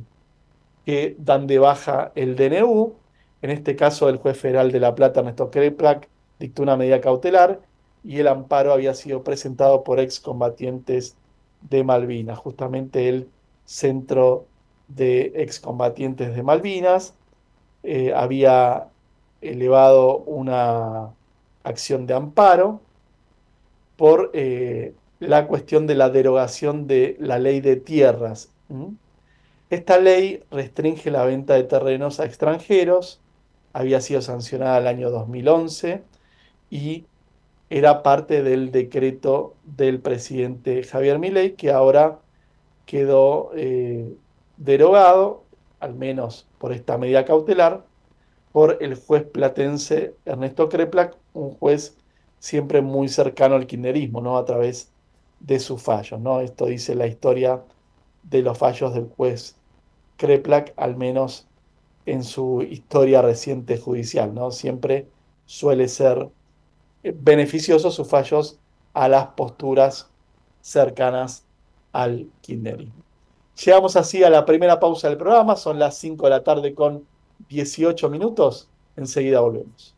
que 0.85 1.17
dan 1.19 1.47
de 1.47 1.59
baja 1.59 2.13
el 2.15 2.37
DNU. 2.37 2.95
En 3.41 3.51
este 3.51 3.75
caso, 3.77 4.09
el 4.09 4.19
juez 4.19 4.39
federal 4.39 4.71
de 4.71 4.81
La 4.81 4.95
Plata, 4.95 5.21
Ernesto 5.21 5.51
Kreplak, 5.51 6.09
dictó 6.39 6.63
una 6.63 6.77
medida 6.77 7.01
cautelar 7.01 7.61
y 8.05 8.19
el 8.19 8.29
amparo 8.29 8.73
había 8.73 8.95
sido 8.95 9.23
presentado 9.25 9.85
por 9.85 10.01
excombatientes 10.01 11.17
de 11.63 11.85
Malvinas, 11.85 12.39
justamente 12.39 13.09
el 13.09 13.29
centro 13.65 14.47
de 14.89 15.33
excombatientes 15.37 16.35
de 16.35 16.43
Malvinas. 16.43 17.15
Eh, 17.85 18.13
había 18.15 18.89
elevado 19.43 20.19
una 20.19 21.11
acción 21.65 22.07
de 22.07 22.15
amparo 22.15 22.81
por 23.97 24.31
eh, 24.33 24.95
la 25.21 25.47
cuestión 25.47 25.87
de 25.87 25.95
la 25.95 26.11
derogación 26.11 26.87
de 26.87 27.17
la 27.21 27.39
ley 27.39 27.61
de 27.61 27.77
tierras. 27.77 28.51
Esta 29.71 29.99
ley 29.99 30.43
restringe 30.51 31.11
la 31.11 31.25
venta 31.25 31.55
de 31.55 31.65
terrenos 31.65 32.21
a 32.21 32.25
extranjeros, 32.25 33.21
había 33.73 34.01
sido 34.01 34.21
sancionada 34.23 34.79
el 34.79 34.87
año 34.87 35.11
2011 35.11 36.03
y 36.71 37.05
era 37.71 38.03
parte 38.03 38.43
del 38.43 38.71
decreto 38.71 39.55
del 39.65 40.01
presidente 40.01 40.83
Javier 40.83 41.19
Milei 41.19 41.53
que 41.53 41.71
ahora 41.71 42.19
quedó 42.85 43.51
eh, 43.55 44.13
derogado, 44.57 45.45
al 45.81 45.95
menos 45.95 46.47
por 46.59 46.73
esta 46.73 46.99
medida 46.99 47.25
cautelar, 47.25 47.85
por 48.53 48.79
el 48.81 48.95
juez 48.95 49.25
platense 49.25 50.15
Ernesto 50.25 50.69
Kreplak, 50.69 51.17
un 51.33 51.53
juez 51.53 51.97
siempre 52.39 52.83
muy 52.83 53.09
cercano 53.09 53.55
al 53.55 53.67
kirchnerismo, 53.67 54.21
¿no? 54.21 54.37
A 54.37 54.45
través 54.45 54.91
de 55.41 55.59
sus 55.59 55.83
fallos, 55.83 56.21
¿no? 56.21 56.41
Esto 56.41 56.67
dice 56.67 56.95
la 56.95 57.07
historia 57.07 57.63
de 58.23 58.43
los 58.43 58.59
fallos 58.59 58.95
del 58.95 59.09
juez 59.09 59.57
Kreplak, 60.17 60.75
al 60.77 60.97
menos 60.97 61.47
en 62.05 62.25
su 62.25 62.63
historia 62.63 63.23
reciente 63.23 63.79
judicial, 63.79 64.35
¿no? 64.35 64.51
Siempre 64.51 65.09
suele 65.47 65.89
ser 65.89 66.29
eh, 67.03 67.15
beneficioso 67.17 67.91
sus 67.91 68.09
fallos 68.09 68.59
a 68.93 69.09
las 69.09 69.29
posturas 69.29 70.11
cercanas 70.61 71.45
al 71.93 72.29
kirchnerismo. 72.41 73.03
Llegamos 73.65 73.97
así 73.97 74.25
a 74.25 74.31
la 74.31 74.45
primera 74.45 74.81
pausa 74.81 75.09
del 75.09 75.19
programa, 75.19 75.57
son 75.57 75.79
las 75.79 75.97
5 75.99 76.25
de 76.25 76.31
la 76.31 76.43
tarde 76.43 76.75
con 76.75 77.07
18 77.49 78.09
minutos, 78.09 78.69
enseguida 78.97 79.41
volvemos. 79.41 79.95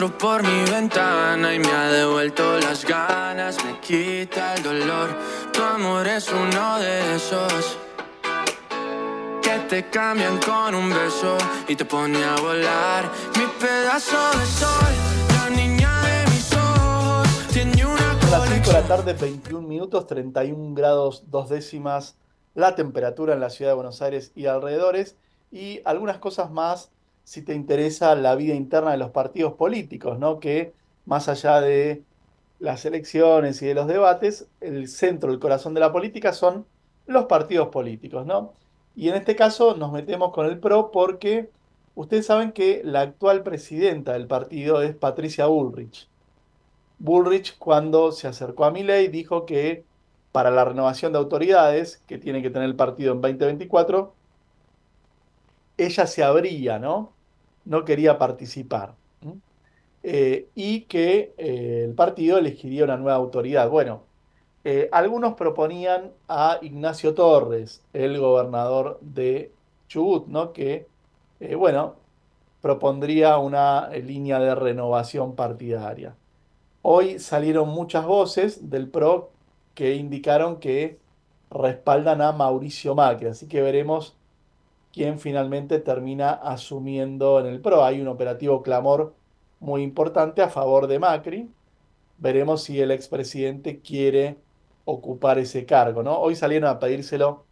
Entró 0.00 0.16
por 0.16 0.44
mi 0.44 0.70
ventana 0.70 1.52
y 1.52 1.58
me 1.58 1.72
ha 1.72 1.90
devuelto 1.90 2.56
las 2.60 2.84
ganas, 2.84 3.56
me 3.64 3.80
quita 3.80 4.54
el 4.54 4.62
dolor. 4.62 5.08
Tu 5.52 5.60
amor 5.60 6.06
es 6.06 6.30
uno 6.30 6.78
de 6.78 7.16
esos 7.16 7.76
que 9.42 9.58
te 9.68 9.90
cambian 9.90 10.38
con 10.38 10.76
un 10.76 10.90
beso 10.90 11.36
y 11.66 11.74
te 11.74 11.84
pone 11.84 12.22
a 12.22 12.36
volar. 12.36 13.10
Mi 13.36 13.46
pedazo 13.58 14.38
de 14.38 14.46
sol, 14.46 14.94
la 15.30 15.50
niña 15.50 15.90
de 16.02 16.30
mis 16.30 16.52
ojos, 16.52 17.28
tiene 17.52 17.84
una 17.84 18.20
Son 18.20 18.30
las 18.30 18.48
5 18.50 18.70
de 18.70 18.72
la 18.72 18.84
colección. 18.84 18.86
tarde, 18.86 19.12
21 19.14 19.66
minutos, 19.66 20.06
31 20.06 20.74
grados 20.74 21.24
dos 21.26 21.48
décimas 21.48 22.16
la 22.54 22.76
temperatura 22.76 23.34
en 23.34 23.40
la 23.40 23.50
ciudad 23.50 23.72
de 23.72 23.74
Buenos 23.74 24.00
Aires 24.00 24.30
y 24.36 24.46
alrededores, 24.46 25.16
y 25.50 25.80
algunas 25.84 26.18
cosas 26.18 26.52
más 26.52 26.92
si 27.28 27.42
te 27.42 27.54
interesa 27.54 28.14
la 28.14 28.34
vida 28.36 28.54
interna 28.54 28.92
de 28.92 28.96
los 28.96 29.10
partidos 29.10 29.52
políticos, 29.52 30.18
¿no? 30.18 30.40
Que 30.40 30.72
más 31.04 31.28
allá 31.28 31.60
de 31.60 32.02
las 32.58 32.86
elecciones 32.86 33.60
y 33.60 33.66
de 33.66 33.74
los 33.74 33.86
debates, 33.86 34.48
el 34.62 34.88
centro, 34.88 35.30
el 35.30 35.38
corazón 35.38 35.74
de 35.74 35.80
la 35.80 35.92
política 35.92 36.32
son 36.32 36.64
los 37.06 37.26
partidos 37.26 37.68
políticos, 37.68 38.24
¿no? 38.24 38.54
Y 38.96 39.10
en 39.10 39.16
este 39.16 39.36
caso 39.36 39.76
nos 39.76 39.92
metemos 39.92 40.32
con 40.32 40.46
el 40.46 40.58
PRO 40.58 40.90
porque 40.90 41.50
ustedes 41.96 42.24
saben 42.24 42.52
que 42.52 42.80
la 42.82 43.02
actual 43.02 43.42
presidenta 43.42 44.14
del 44.14 44.26
partido 44.26 44.80
es 44.80 44.96
Patricia 44.96 45.48
Bullrich. 45.48 46.08
Bullrich 46.98 47.58
cuando 47.58 48.10
se 48.10 48.26
acercó 48.26 48.64
a 48.64 48.70
Milei 48.70 49.08
dijo 49.08 49.44
que 49.44 49.84
para 50.32 50.50
la 50.50 50.64
renovación 50.64 51.12
de 51.12 51.18
autoridades 51.18 52.02
que 52.06 52.16
tiene 52.16 52.40
que 52.40 52.48
tener 52.48 52.70
el 52.70 52.76
partido 52.76 53.12
en 53.12 53.20
2024, 53.20 54.14
ella 55.76 56.06
se 56.06 56.24
abría, 56.24 56.78
¿no? 56.78 57.17
No 57.68 57.84
quería 57.84 58.18
participar. 58.18 58.94
Eh, 60.02 60.48
y 60.54 60.82
que 60.82 61.34
eh, 61.36 61.84
el 61.84 61.94
partido 61.94 62.38
elegiría 62.38 62.84
una 62.84 62.96
nueva 62.96 63.16
autoridad. 63.16 63.68
Bueno, 63.68 64.04
eh, 64.64 64.88
algunos 64.90 65.34
proponían 65.34 66.12
a 66.28 66.58
Ignacio 66.62 67.12
Torres, 67.14 67.82
el 67.92 68.18
gobernador 68.18 68.98
de 69.02 69.52
Chubut, 69.86 70.26
¿no? 70.28 70.52
Que, 70.54 70.86
bueno, 71.56 71.96
propondría 72.62 73.38
una 73.38 73.88
línea 73.90 74.38
de 74.38 74.54
renovación 74.54 75.34
partidaria. 75.34 76.14
Hoy 76.82 77.18
salieron 77.18 77.68
muchas 77.68 78.06
voces 78.06 78.70
del 78.70 78.88
PRO 78.88 79.30
que 79.74 79.94
indicaron 79.94 80.56
que 80.58 80.98
respaldan 81.50 82.22
a 82.22 82.32
Mauricio 82.32 82.94
Macri, 82.94 83.28
así 83.28 83.46
que 83.46 83.62
veremos 83.62 84.17
quién 84.92 85.18
finalmente 85.18 85.78
termina 85.78 86.30
asumiendo 86.30 87.40
en 87.40 87.46
el 87.46 87.60
PRO. 87.60 87.84
Hay 87.84 88.00
un 88.00 88.08
operativo 88.08 88.62
clamor 88.62 89.14
muy 89.60 89.82
importante 89.82 90.42
a 90.42 90.48
favor 90.48 90.86
de 90.86 90.98
Macri. 90.98 91.50
Veremos 92.18 92.62
si 92.62 92.80
el 92.80 92.90
expresidente 92.90 93.80
quiere 93.80 94.36
ocupar 94.84 95.38
ese 95.38 95.66
cargo, 95.66 96.02
¿no? 96.02 96.18
Hoy 96.18 96.34
salieron 96.34 96.68
a 96.70 96.78
pedírselo 96.78 97.44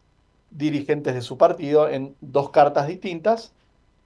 dirigentes 0.50 1.14
de 1.14 1.22
su 1.22 1.36
partido 1.36 1.88
en 1.88 2.16
dos 2.20 2.50
cartas 2.50 2.86
distintas, 2.88 3.52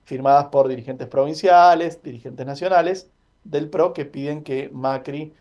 firmadas 0.04 0.46
por 0.46 0.68
dirigentes 0.68 1.08
provinciales, 1.08 2.02
dirigentes 2.02 2.46
nacionales 2.46 3.10
del 3.44 3.70
PRO, 3.70 3.92
que 3.92 4.04
piden 4.04 4.42
que 4.42 4.68
Macri 4.72 5.32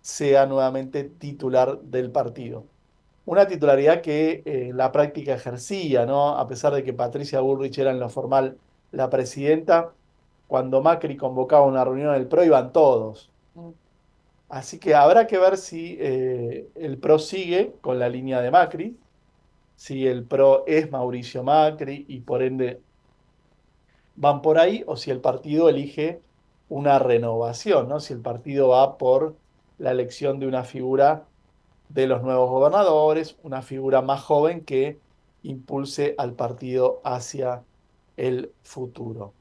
sea 0.00 0.46
nuevamente 0.46 1.04
titular 1.04 1.80
del 1.80 2.12
partido. 2.12 2.64
Una 3.26 3.46
titularidad 3.46 4.00
que 4.02 4.42
eh, 4.46 4.70
la 4.72 4.92
práctica 4.92 5.34
ejercía, 5.34 6.06
¿no? 6.06 6.38
A 6.38 6.46
pesar 6.46 6.72
de 6.72 6.84
que 6.84 6.92
Patricia 6.92 7.40
Bullrich 7.40 7.78
era 7.78 7.90
en 7.90 8.00
lo 8.00 8.08
formal 8.08 8.56
la 8.92 9.10
presidenta, 9.10 9.92
cuando 10.46 10.80
Macri 10.80 11.16
convocaba 11.16 11.66
una 11.66 11.84
reunión 11.84 12.12
del 12.14 12.28
PRO 12.28 12.44
iban 12.44 12.72
todos. 12.72 13.30
Así 14.48 14.78
que 14.78 14.94
habrá 14.94 15.26
que 15.26 15.38
ver 15.38 15.56
si 15.56 15.96
eh, 16.00 16.68
el 16.76 16.98
PRO 16.98 17.18
sigue 17.18 17.74
con 17.80 17.98
la 17.98 18.08
línea 18.08 18.40
de 18.40 18.50
Macri, 18.52 18.96
si 19.74 20.06
el 20.06 20.24
PRO 20.24 20.64
es 20.66 20.90
Mauricio 20.90 21.42
Macri 21.42 22.06
y 22.08 22.20
por 22.20 22.42
ende 22.42 22.80
van 24.14 24.40
por 24.40 24.58
ahí, 24.58 24.84
o 24.86 24.96
si 24.96 25.10
el 25.10 25.20
partido 25.20 25.68
elige 25.68 26.20
una 26.68 26.98
renovación, 26.98 27.88
¿no? 27.88 28.00
Si 28.00 28.12
el 28.12 28.20
partido 28.20 28.68
va 28.68 28.98
por 28.98 29.36
la 29.78 29.90
elección 29.90 30.40
de 30.40 30.46
una 30.46 30.64
figura 30.64 31.24
de 31.88 32.06
los 32.06 32.22
nuevos 32.22 32.50
gobernadores, 32.50 33.36
una 33.42 33.62
figura 33.62 34.02
más 34.02 34.22
joven 34.22 34.64
que 34.64 34.98
impulse 35.42 36.14
al 36.18 36.32
partido 36.34 37.00
hacia 37.04 37.62
el 38.16 38.52
futuro. 38.62 39.32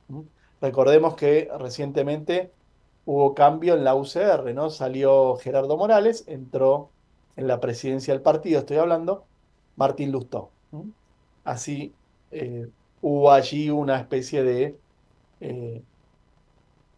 Recordemos 0.61 1.15
que 1.15 1.49
recientemente 1.57 2.51
hubo 3.05 3.33
cambio 3.35 3.75
en 3.75 3.83
la 3.83 3.95
UCR, 3.95 4.53
¿no? 4.53 4.69
Salió 4.69 5.35
Gerardo 5.37 5.77
Morales, 5.77 6.23
entró 6.27 6.89
en 7.35 7.47
la 7.47 7.59
presidencia 7.59 8.13
del 8.13 8.21
partido, 8.21 8.59
estoy 8.59 8.77
hablando, 8.77 9.25
Martín 9.75 10.11
Lustó. 10.11 10.49
Así 11.43 11.93
eh, 12.31 12.69
hubo 13.01 13.31
allí 13.31 13.69
una 13.69 13.97
especie 13.99 14.43
de 14.43 14.79
eh, 15.41 15.83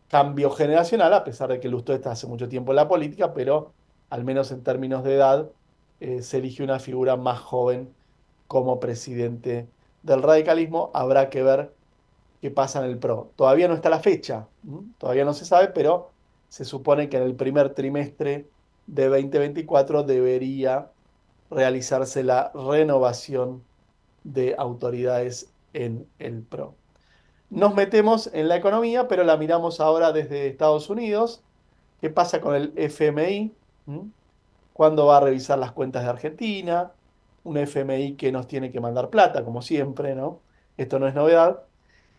cambio 0.10 0.52
generacional, 0.52 1.14
a 1.14 1.24
pesar 1.24 1.50
de 1.50 1.60
que 1.60 1.70
Lustó 1.70 1.94
está 1.94 2.12
hace 2.12 2.28
mucho 2.28 2.48
tiempo 2.48 2.72
en 2.72 2.78
la 2.78 2.88
política, 2.88 3.34
pero 3.34 3.74
al 4.10 4.24
menos 4.24 4.52
en 4.52 4.64
términos 4.64 5.04
de 5.04 5.16
edad, 5.16 5.50
eh, 6.00 6.22
se 6.22 6.38
eligió 6.38 6.64
una 6.66 6.80
figura 6.80 7.16
más 7.16 7.40
joven 7.40 7.94
como 8.48 8.80
presidente 8.80 9.68
del 10.04 10.24
radicalismo. 10.24 10.92
Habrá 10.94 11.30
que 11.30 11.44
ver 11.44 11.74
qué 12.42 12.52
pasa 12.52 12.80
en 12.84 12.90
el 12.90 12.98
PRO. 12.98 13.32
Todavía 13.36 13.68
no 13.68 13.74
está 13.74 13.90
la 13.90 14.00
fecha, 14.00 14.48
todavía 14.98 15.26
no 15.26 15.34
se 15.34 15.46
sabe, 15.46 15.70
pero 15.70 16.12
se 16.50 16.66
supone 16.66 17.10
que 17.10 17.18
en 17.18 17.24
el 17.24 17.36
primer 17.36 17.74
trimestre 17.74 18.48
de 18.86 19.08
2024 19.08 20.04
debería 20.04 20.90
realizarse 21.50 22.24
la 22.24 22.52
renovación 22.54 23.64
de 24.24 24.56
autoridades 24.58 25.50
en 25.74 26.08
el 26.20 26.42
PRO. 26.44 26.76
Nos 27.50 27.76
metemos 27.76 28.30
en 28.34 28.50
la 28.50 28.58
economía, 28.58 29.08
pero 29.08 29.24
la 29.24 29.38
miramos 29.38 29.80
ahora 29.80 30.12
desde 30.12 30.48
Estados 30.48 30.90
Unidos. 30.90 31.42
¿Qué 32.02 32.10
pasa 32.10 32.42
con 32.42 32.56
el 32.56 32.74
FMI? 32.76 33.54
¿Mm? 33.88 34.10
¿Cuándo 34.74 35.08
va 35.08 35.18
a 35.18 35.22
revisar 35.22 35.58
las 35.60 35.72
cuentas 35.72 36.04
de 36.04 36.10
Argentina? 36.10 36.92
Un 37.44 37.58
FMI 37.58 38.16
que 38.16 38.32
nos 38.32 38.48
tiene 38.48 38.72
que 38.72 38.80
mandar 38.80 39.10
plata, 39.10 39.44
como 39.44 39.62
siempre, 39.64 40.14
¿no? 40.16 40.42
Esto 40.78 41.00
no 41.00 41.08
es 41.08 41.16
novedad. 41.16 41.64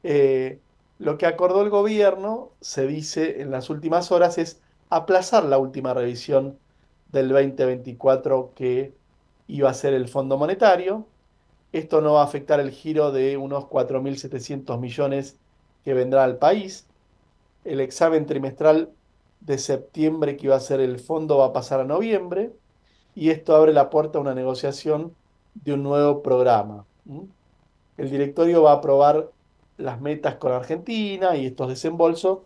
Eh, 0.03 0.61
lo 0.99 1.19
que 1.19 1.27
acordó 1.27 1.63
el 1.63 1.71
gobierno, 1.71 2.51
se 2.61 2.87
dice 2.87 3.41
en 3.43 3.51
las 3.53 3.71
últimas 3.71 4.11
horas, 4.11 4.39
es 4.39 4.61
aplazar 4.91 5.45
la 5.45 5.59
última 5.59 5.95
revisión 5.95 6.59
del 7.13 7.29
2024 7.29 8.53
que 8.57 8.95
iba 9.47 9.71
a 9.71 9.75
ser 9.75 9.95
el 9.95 10.09
Fondo 10.09 10.37
Monetario. 10.39 11.07
Esto 11.73 12.01
no 12.01 12.15
va 12.15 12.23
a 12.23 12.25
afectar 12.25 12.61
el 12.61 12.71
giro 12.71 13.13
de 13.13 13.37
unos 13.37 13.65
4.700 13.67 14.81
millones 14.81 15.39
que 15.85 15.95
vendrá 15.95 16.25
al 16.25 16.39
país. 16.39 16.87
El 17.65 17.81
examen 17.81 18.27
trimestral 18.27 18.91
de 19.41 19.59
septiembre 19.59 20.37
que 20.37 20.47
iba 20.47 20.57
a 20.57 20.61
ser 20.61 20.81
el 20.81 20.99
fondo 20.99 21.39
va 21.39 21.47
a 21.47 21.53
pasar 21.53 21.81
a 21.81 21.85
noviembre 21.85 22.53
y 23.15 23.31
esto 23.31 23.55
abre 23.57 23.73
la 23.73 23.91
puerta 23.91 24.19
a 24.19 24.21
una 24.21 24.35
negociación 24.35 25.15
de 25.55 25.75
un 25.75 25.83
nuevo 25.83 26.23
programa. 26.23 26.85
El 27.97 28.11
directorio 28.11 28.63
va 28.63 28.73
a 28.73 28.77
aprobar 28.77 29.31
las 29.77 30.01
metas 30.01 30.37
con 30.37 30.53
Argentina 30.53 31.37
y 31.37 31.47
estos 31.47 31.69
desembolsos 31.69 32.41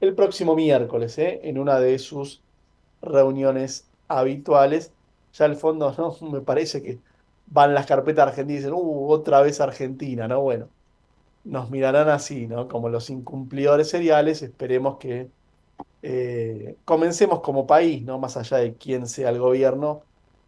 el 0.00 0.14
próximo 0.14 0.54
miércoles, 0.54 1.16
¿eh? 1.18 1.40
en 1.44 1.58
una 1.58 1.78
de 1.80 1.98
sus 1.98 2.42
reuniones 3.02 3.88
habituales. 4.08 4.92
Ya 5.34 5.46
el 5.46 5.56
fondo 5.56 5.94
no 6.20 6.28
me 6.30 6.40
parece 6.40 6.82
que 6.82 6.98
van 7.46 7.74
las 7.74 7.86
carpetas 7.86 8.28
argentinas 8.28 8.60
y 8.60 8.64
dicen, 8.64 8.72
uh, 8.74 9.08
otra 9.10 9.40
vez 9.42 9.60
Argentina, 9.60 10.28
¿no? 10.28 10.40
Bueno, 10.42 10.68
nos 11.44 11.70
mirarán 11.70 12.08
así, 12.08 12.46
¿no? 12.46 12.68
Como 12.68 12.88
los 12.88 13.10
incumplidores 13.10 13.90
seriales, 13.90 14.42
esperemos 14.42 14.98
que 14.98 15.30
eh, 16.02 16.76
comencemos 16.84 17.40
como 17.40 17.66
país, 17.66 18.02
¿no? 18.02 18.18
Más 18.18 18.36
allá 18.36 18.58
de 18.58 18.74
quién 18.74 19.06
sea 19.08 19.30
el 19.30 19.38
gobierno, 19.40 20.02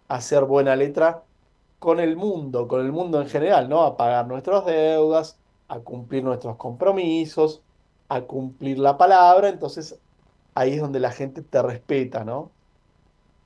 a 0.08 0.16
hacer 0.16 0.44
buena 0.44 0.76
letra 0.76 1.24
con 1.78 2.00
el 2.00 2.16
mundo, 2.16 2.68
con 2.68 2.80
el 2.80 2.92
mundo 2.92 3.20
en 3.20 3.28
general, 3.28 3.68
¿no? 3.68 3.82
A 3.82 3.96
pagar 3.96 4.26
nuestras 4.26 4.64
deudas, 4.66 5.38
a 5.68 5.80
cumplir 5.80 6.24
nuestros 6.24 6.56
compromisos, 6.56 7.62
a 8.08 8.22
cumplir 8.22 8.78
la 8.78 8.96
palabra, 8.98 9.48
entonces 9.48 9.98
ahí 10.54 10.74
es 10.74 10.80
donde 10.80 11.00
la 11.00 11.12
gente 11.12 11.42
te 11.42 11.62
respeta, 11.62 12.24
¿no? 12.24 12.50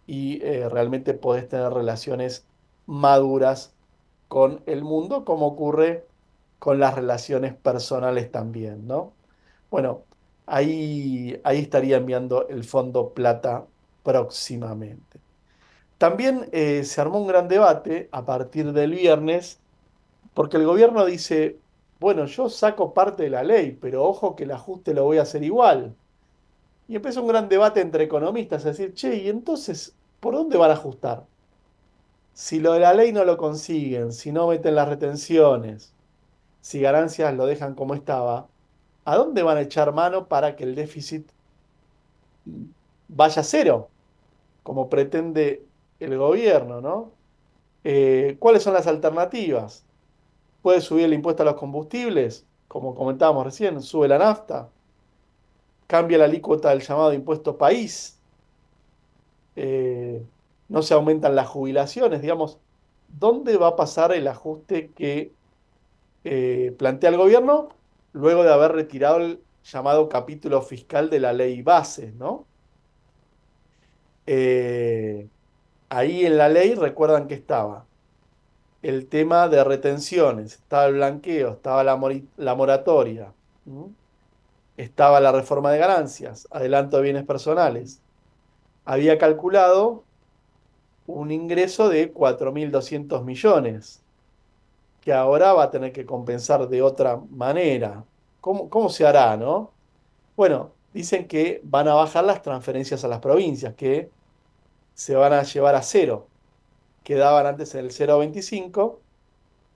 Y 0.06 0.42
eh, 0.42 0.68
realmente 0.68 1.14
podés 1.14 1.48
tener 1.48 1.72
relaciones 1.72 2.46
maduras 2.86 3.74
con 4.28 4.62
el 4.66 4.82
mundo, 4.84 5.24
como 5.24 5.46
ocurre 5.48 6.06
con 6.58 6.78
las 6.80 6.94
relaciones 6.94 7.54
personales 7.54 8.30
también, 8.30 8.86
¿no? 8.86 9.12
Bueno, 9.70 10.04
ahí, 10.52 11.40
ahí 11.44 11.60
estaría 11.60 11.96
enviando 11.98 12.48
el 12.48 12.64
fondo 12.64 13.14
plata 13.14 13.66
próximamente. 14.02 15.20
También 15.98 16.48
eh, 16.52 16.84
se 16.84 17.00
armó 17.00 17.20
un 17.20 17.28
gran 17.28 17.48
debate 17.48 18.08
a 18.12 18.24
partir 18.26 18.72
del 18.72 18.92
viernes 18.92 19.60
Porque 20.34 20.58
el 20.58 20.66
gobierno 20.66 21.04
dice, 21.06 21.60
bueno, 22.00 22.26
yo 22.26 22.48
saco 22.50 22.94
parte 22.94 23.24
de 23.24 23.30
la 23.30 23.44
ley, 23.44 23.72
pero 23.80 24.04
ojo 24.04 24.36
que 24.36 24.44
el 24.44 24.52
ajuste 24.52 24.94
lo 24.94 25.04
voy 25.04 25.18
a 25.18 25.22
hacer 25.22 25.42
igual. 25.44 25.96
Y 26.88 26.96
empieza 26.96 27.20
un 27.20 27.28
gran 27.28 27.48
debate 27.48 27.80
entre 27.80 28.04
economistas, 28.04 28.64
es 28.66 28.78
decir, 28.78 28.94
che, 28.94 29.16
¿y 29.16 29.28
entonces 29.28 29.96
por 30.20 30.34
dónde 30.34 30.56
van 30.58 30.70
a 30.70 30.74
ajustar? 30.74 31.26
Si 32.34 32.60
lo 32.60 32.72
de 32.74 32.80
la 32.80 32.92
ley 32.94 33.12
no 33.12 33.24
lo 33.24 33.36
consiguen, 33.38 34.12
si 34.12 34.32
no 34.32 34.48
meten 34.48 34.74
las 34.74 34.88
retenciones, 34.88 35.94
si 36.60 36.80
ganancias 36.80 37.34
lo 37.34 37.46
dejan 37.46 37.74
como 37.74 37.94
estaba, 37.94 38.51
¿a 39.04 39.16
dónde 39.16 39.42
van 39.42 39.56
a 39.56 39.62
echar 39.62 39.92
mano 39.92 40.28
para 40.28 40.56
que 40.56 40.64
el 40.64 40.74
déficit 40.74 41.26
vaya 43.08 43.40
a 43.40 43.44
cero? 43.44 43.88
Como 44.62 44.88
pretende 44.88 45.64
el 46.00 46.16
gobierno, 46.18 46.80
¿no? 46.80 47.10
Eh, 47.84 48.36
¿Cuáles 48.38 48.62
son 48.62 48.74
las 48.74 48.86
alternativas? 48.86 49.84
Puede 50.62 50.80
subir 50.80 51.04
el 51.04 51.14
impuesto 51.14 51.42
a 51.42 51.46
los 51.46 51.56
combustibles, 51.56 52.46
como 52.68 52.94
comentábamos 52.94 53.44
recién, 53.44 53.80
sube 53.82 54.08
la 54.08 54.18
nafta, 54.18 54.68
cambia 55.86 56.18
la 56.18 56.24
alícuota 56.24 56.70
del 56.70 56.80
llamado 56.80 57.12
impuesto 57.12 57.58
país, 57.58 58.18
eh, 59.56 60.24
no 60.68 60.82
se 60.82 60.94
aumentan 60.94 61.34
las 61.36 61.48
jubilaciones, 61.48 62.22
digamos, 62.22 62.58
¿dónde 63.08 63.56
va 63.58 63.68
a 63.68 63.76
pasar 63.76 64.12
el 64.12 64.26
ajuste 64.28 64.90
que 64.92 65.32
eh, 66.24 66.74
plantea 66.78 67.10
el 67.10 67.16
gobierno 67.16 67.68
luego 68.12 68.44
de 68.44 68.52
haber 68.52 68.72
retirado 68.72 69.18
el 69.18 69.40
llamado 69.64 70.08
capítulo 70.08 70.62
fiscal 70.62 71.10
de 71.10 71.20
la 71.20 71.32
ley 71.32 71.62
base, 71.62 72.12
¿no? 72.12 72.46
Eh, 74.26 75.28
ahí 75.88 76.26
en 76.26 76.38
la 76.38 76.48
ley 76.48 76.74
recuerdan 76.74 77.28
que 77.28 77.34
estaba 77.34 77.86
el 78.82 79.06
tema 79.08 79.48
de 79.48 79.62
retenciones, 79.64 80.54
estaba 80.54 80.86
el 80.86 80.94
blanqueo, 80.94 81.52
estaba 81.52 81.84
la, 81.84 82.54
moratoria, 82.54 83.32
estaba 84.76 85.20
la 85.20 85.32
reforma 85.32 85.70
de 85.70 85.78
ganancias, 85.78 86.48
adelanto 86.50 86.96
de 86.96 87.04
bienes 87.04 87.24
personales. 87.24 88.00
Había 88.84 89.18
calculado 89.18 90.02
un 91.06 91.30
ingreso 91.30 91.88
de 91.88 92.12
4.200 92.12 93.24
millones, 93.24 94.01
que 95.02 95.12
ahora 95.12 95.52
va 95.52 95.64
a 95.64 95.70
tener 95.70 95.92
que 95.92 96.06
compensar 96.06 96.68
de 96.68 96.82
otra 96.82 97.20
manera. 97.30 98.04
¿Cómo, 98.40 98.70
¿Cómo, 98.70 98.88
se 98.88 99.06
hará, 99.06 99.36
no? 99.36 99.72
Bueno, 100.36 100.72
dicen 100.94 101.28
que 101.28 101.60
van 101.64 101.88
a 101.88 101.94
bajar 101.94 102.24
las 102.24 102.42
transferencias 102.42 103.04
a 103.04 103.08
las 103.08 103.20
provincias, 103.20 103.74
que 103.74 104.10
se 104.94 105.16
van 105.16 105.32
a 105.32 105.42
llevar 105.42 105.74
a 105.74 105.82
cero. 105.82 106.28
Quedaban 107.04 107.46
antes 107.46 107.74
en 107.74 107.86
el 107.86 107.90
0,25, 107.92 108.98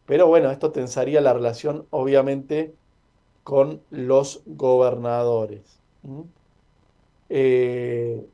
pero 0.06 0.28
bueno, 0.28 0.50
esto 0.50 0.72
tensaría 0.72 1.20
la 1.20 1.32
relación, 1.34 1.86
obviamente, 1.90 2.74
con 3.44 3.82
los 3.90 4.42
gobernadores. 4.46 5.80
Eh, 7.28 8.24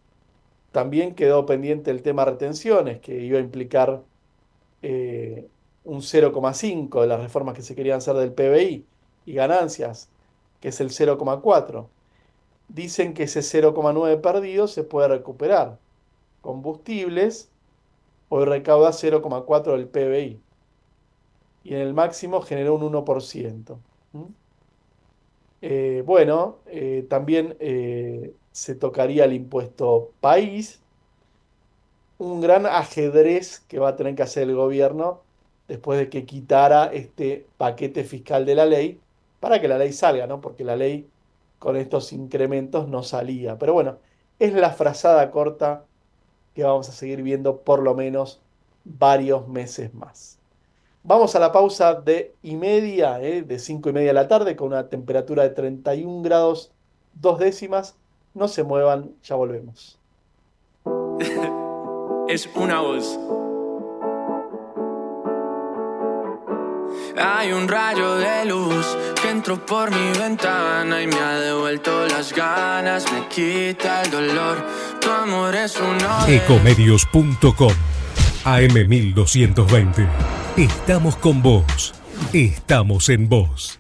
también 0.72 1.14
quedó 1.14 1.46
pendiente 1.46 1.90
el 1.90 2.02
tema 2.02 2.24
retenciones, 2.24 3.00
que 3.00 3.20
iba 3.20 3.38
a 3.38 3.42
implicar 3.42 4.02
eh, 4.83 5.48
un 5.85 6.01
0,5 6.01 7.01
de 7.01 7.07
las 7.07 7.21
reformas 7.21 7.55
que 7.55 7.62
se 7.62 7.75
querían 7.75 7.99
hacer 7.99 8.14
del 8.14 8.33
PBI 8.33 8.87
y 9.27 9.33
ganancias, 9.35 10.09
que 10.61 10.68
es 10.68 10.81
el 10.81 10.90
0,4. 10.90 11.88
Dicen 12.68 13.14
que 13.14 13.25
ese 13.25 13.40
0,9 13.40 14.21
perdido 14.21 14.68
se 14.68 14.85
puede 14.85 15.09
recuperar. 15.09 15.79
Combustibles, 16.40 17.51
hoy 18.29 18.45
recauda 18.45 18.90
0,4 18.90 19.73
del 19.73 19.88
PBI. 19.88 20.40
Y 21.64 21.75
en 21.75 21.81
el 21.81 21.95
máximo 21.95 22.40
generó 22.40 22.75
un 22.75 22.92
1%. 22.92 23.79
Eh, 25.61 26.03
bueno, 26.05 26.59
eh, 26.66 27.07
también 27.09 27.57
eh, 27.61 28.35
se 28.51 28.75
tocaría 28.75 29.25
el 29.25 29.33
impuesto 29.33 30.12
país. 30.21 30.81
Un 32.18 32.40
gran 32.40 32.66
ajedrez 32.66 33.61
que 33.61 33.79
va 33.79 33.90
a 33.90 33.97
tener 33.97 34.14
que 34.14 34.23
hacer 34.23 34.45
el 34.45 34.57
gobierno 34.57 35.23
después 35.72 35.98
de 35.98 36.11
que 36.11 36.26
quitara 36.26 36.92
este 36.92 37.46
paquete 37.56 38.04
fiscal 38.04 38.44
de 38.44 38.54
la 38.54 38.66
ley 38.66 39.00
para 39.40 39.58
que 39.58 39.68
la 39.68 39.78
ley 39.78 39.90
salga, 39.94 40.26
¿no? 40.26 40.38
Porque 40.38 40.64
la 40.64 40.76
ley 40.76 41.08
con 41.58 41.76
estos 41.76 42.12
incrementos 42.12 42.88
no 42.88 43.02
salía. 43.02 43.58
Pero 43.58 43.72
bueno, 43.72 43.96
es 44.38 44.52
la 44.52 44.68
frazada 44.68 45.30
corta 45.30 45.87
que 46.54 46.62
vamos 46.62 46.90
a 46.90 46.92
seguir 46.92 47.22
viendo 47.22 47.62
por 47.62 47.82
lo 47.82 47.94
menos 47.94 48.42
varios 48.85 49.48
meses 49.48 49.94
más. 49.94 50.38
Vamos 51.04 51.35
a 51.37 51.40
la 51.40 51.52
pausa 51.52 51.94
de 51.94 52.35
y 52.42 52.56
media, 52.56 53.22
¿eh? 53.22 53.40
de 53.40 53.58
5 53.58 53.88
y 53.88 53.92
media 53.94 54.08
de 54.08 54.14
la 54.14 54.28
tarde, 54.28 54.56
con 54.56 54.68
una 54.68 54.90
temperatura 54.90 55.42
de 55.42 55.50
31 55.50 56.20
grados 56.20 56.70
dos 57.14 57.38
décimas. 57.38 57.96
No 58.35 58.46
se 58.46 58.62
muevan, 58.62 59.12
ya 59.22 59.37
volvemos. 59.37 59.98
es 62.28 62.46
una 62.56 62.82
voz. 62.82 63.18
Hay 67.16 67.53
un 67.53 67.68
rayo 67.68 68.16
de 68.16 68.44
luz 68.46 68.87
que 69.20 69.31
entró 69.31 69.64
por 69.64 69.90
mi 69.90 70.18
ventana 70.18 71.03
y 71.03 71.07
me 71.07 71.16
ha 71.16 71.38
devuelto 71.38 72.07
las 72.09 72.33
ganas, 72.33 73.05
me 73.12 73.29
quita 73.29 74.03
el 74.03 74.11
dolor. 74.11 74.66
Tu 75.01 75.11
amor 75.11 75.55
es 75.55 75.77
uno. 75.79 76.27
Ecomedios.com 76.27 77.72
AM1220. 78.44 80.09
Estamos 80.57 81.16
con 81.16 81.42
vos. 81.42 81.94
Estamos 82.33 83.09
en 83.09 83.29
vos. 83.29 83.79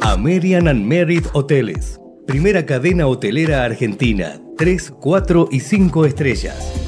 American 0.00 0.68
and 0.68 0.84
Merit 0.84 1.26
Hoteles. 1.32 2.00
Primera 2.26 2.64
cadena 2.64 3.06
hotelera 3.06 3.64
argentina. 3.64 4.40
3, 4.56 4.92
4 5.00 5.48
y 5.50 5.60
5 5.60 6.06
estrellas. 6.06 6.87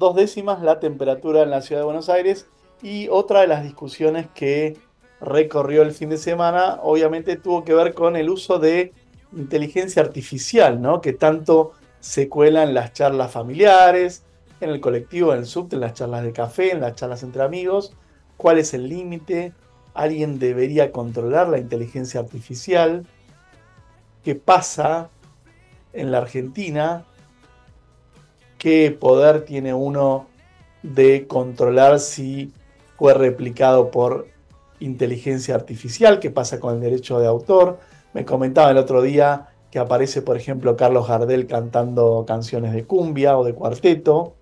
dos 0.00 0.16
décimas 0.16 0.62
la 0.62 0.80
temperatura 0.80 1.42
en 1.42 1.50
la 1.50 1.60
ciudad 1.60 1.82
de 1.82 1.84
Buenos 1.84 2.08
Aires. 2.08 2.48
Y 2.82 3.08
otra 3.08 3.42
de 3.42 3.46
las 3.46 3.62
discusiones 3.62 4.26
que 4.34 4.78
recorrió 5.20 5.82
el 5.82 5.92
fin 5.92 6.08
de 6.08 6.16
semana, 6.16 6.80
obviamente 6.82 7.36
tuvo 7.36 7.62
que 7.64 7.74
ver 7.74 7.92
con 7.92 8.16
el 8.16 8.30
uso 8.30 8.58
de 8.58 8.94
inteligencia 9.36 10.00
artificial, 10.00 10.80
¿no? 10.80 11.02
Que 11.02 11.12
tanto 11.12 11.72
se 12.00 12.30
cuela 12.30 12.62
en 12.62 12.72
las 12.72 12.94
charlas 12.94 13.30
familiares, 13.30 14.24
en 14.62 14.70
el 14.70 14.80
colectivo, 14.80 15.34
en 15.34 15.40
el 15.40 15.46
subte, 15.46 15.76
en 15.76 15.82
las 15.82 15.92
charlas 15.92 16.22
de 16.22 16.32
café, 16.32 16.72
en 16.72 16.80
las 16.80 16.94
charlas 16.94 17.22
entre 17.22 17.42
amigos. 17.42 17.92
¿Cuál 18.38 18.58
es 18.58 18.72
el 18.72 18.88
límite? 18.88 19.52
¿Alguien 19.92 20.38
debería 20.38 20.92
controlar 20.92 21.48
la 21.50 21.58
inteligencia 21.58 22.20
artificial? 22.20 23.04
¿Qué 24.24 24.34
pasa 24.34 25.10
en 25.92 26.10
la 26.10 26.18
Argentina? 26.18 27.04
¿Qué 28.60 28.90
poder 28.90 29.46
tiene 29.46 29.72
uno 29.72 30.26
de 30.82 31.26
controlar 31.26 31.98
si 31.98 32.52
fue 32.98 33.14
replicado 33.14 33.90
por 33.90 34.26
inteligencia 34.80 35.54
artificial? 35.54 36.20
¿Qué 36.20 36.30
pasa 36.30 36.60
con 36.60 36.74
el 36.74 36.80
derecho 36.82 37.18
de 37.18 37.26
autor? 37.26 37.78
Me 38.12 38.26
comentaba 38.26 38.70
el 38.70 38.76
otro 38.76 39.00
día 39.00 39.48
que 39.70 39.78
aparece, 39.78 40.20
por 40.20 40.36
ejemplo, 40.36 40.76
Carlos 40.76 41.08
Gardel 41.08 41.46
cantando 41.46 42.26
canciones 42.28 42.74
de 42.74 42.84
cumbia 42.84 43.38
o 43.38 43.44
de 43.44 43.54
cuarteto. 43.54 44.34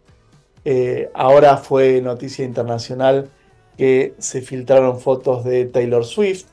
Eh, 0.65 1.11
ahora 1.15 1.57
fue 1.57 2.01
noticia 2.01 2.45
internacional 2.45 3.31
que 3.77 4.17
se 4.19 4.43
filtraron 4.43 4.99
fotos 4.99 5.45
de 5.45 5.67
Taylor 5.67 6.05
Swift, 6.05 6.47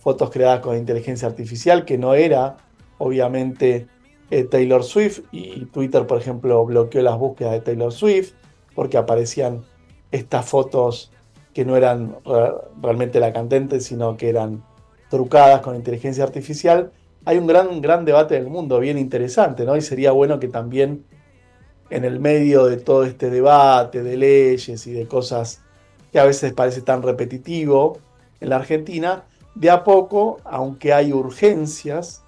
fotos 0.00 0.28
creadas 0.28 0.60
con 0.60 0.76
inteligencia 0.76 1.28
artificial, 1.28 1.86
que 1.86 1.96
no 1.96 2.12
era 2.12 2.58
obviamente 2.98 3.86
eh, 4.30 4.44
Taylor 4.44 4.84
Swift, 4.84 5.20
y 5.32 5.64
Twitter, 5.66 6.06
por 6.06 6.18
ejemplo, 6.18 6.64
bloqueó 6.64 7.02
las 7.02 7.18
búsquedas 7.18 7.52
de 7.52 7.60
Taylor 7.60 7.92
Swift 7.92 8.32
porque 8.74 8.96
aparecían 8.96 9.64
estas 10.12 10.46
fotos 10.46 11.10
que 11.52 11.64
no 11.64 11.76
eran 11.76 12.16
realmente 12.80 13.18
la 13.18 13.32
cantante, 13.32 13.80
sino 13.80 14.16
que 14.16 14.28
eran 14.28 14.62
trucadas 15.10 15.60
con 15.62 15.74
inteligencia 15.74 16.22
artificial. 16.22 16.92
Hay 17.24 17.38
un 17.38 17.46
gran, 17.46 17.80
gran 17.80 18.04
debate 18.04 18.36
en 18.36 18.44
el 18.44 18.50
mundo, 18.50 18.78
bien 18.78 18.98
interesante, 18.98 19.64
¿no? 19.64 19.76
Y 19.76 19.80
sería 19.80 20.12
bueno 20.12 20.38
que 20.38 20.48
también 20.48 21.04
en 21.90 22.04
el 22.04 22.20
medio 22.20 22.66
de 22.66 22.76
todo 22.76 23.04
este 23.04 23.30
debate 23.30 24.02
de 24.02 24.16
leyes 24.16 24.86
y 24.86 24.92
de 24.92 25.08
cosas 25.08 25.62
que 26.12 26.18
a 26.18 26.24
veces 26.24 26.52
parece 26.52 26.82
tan 26.82 27.02
repetitivo 27.02 27.98
en 28.40 28.50
la 28.50 28.56
Argentina, 28.56 29.24
de 29.54 29.70
a 29.70 29.82
poco, 29.82 30.38
aunque 30.44 30.92
hay 30.92 31.12
urgencias, 31.12 32.22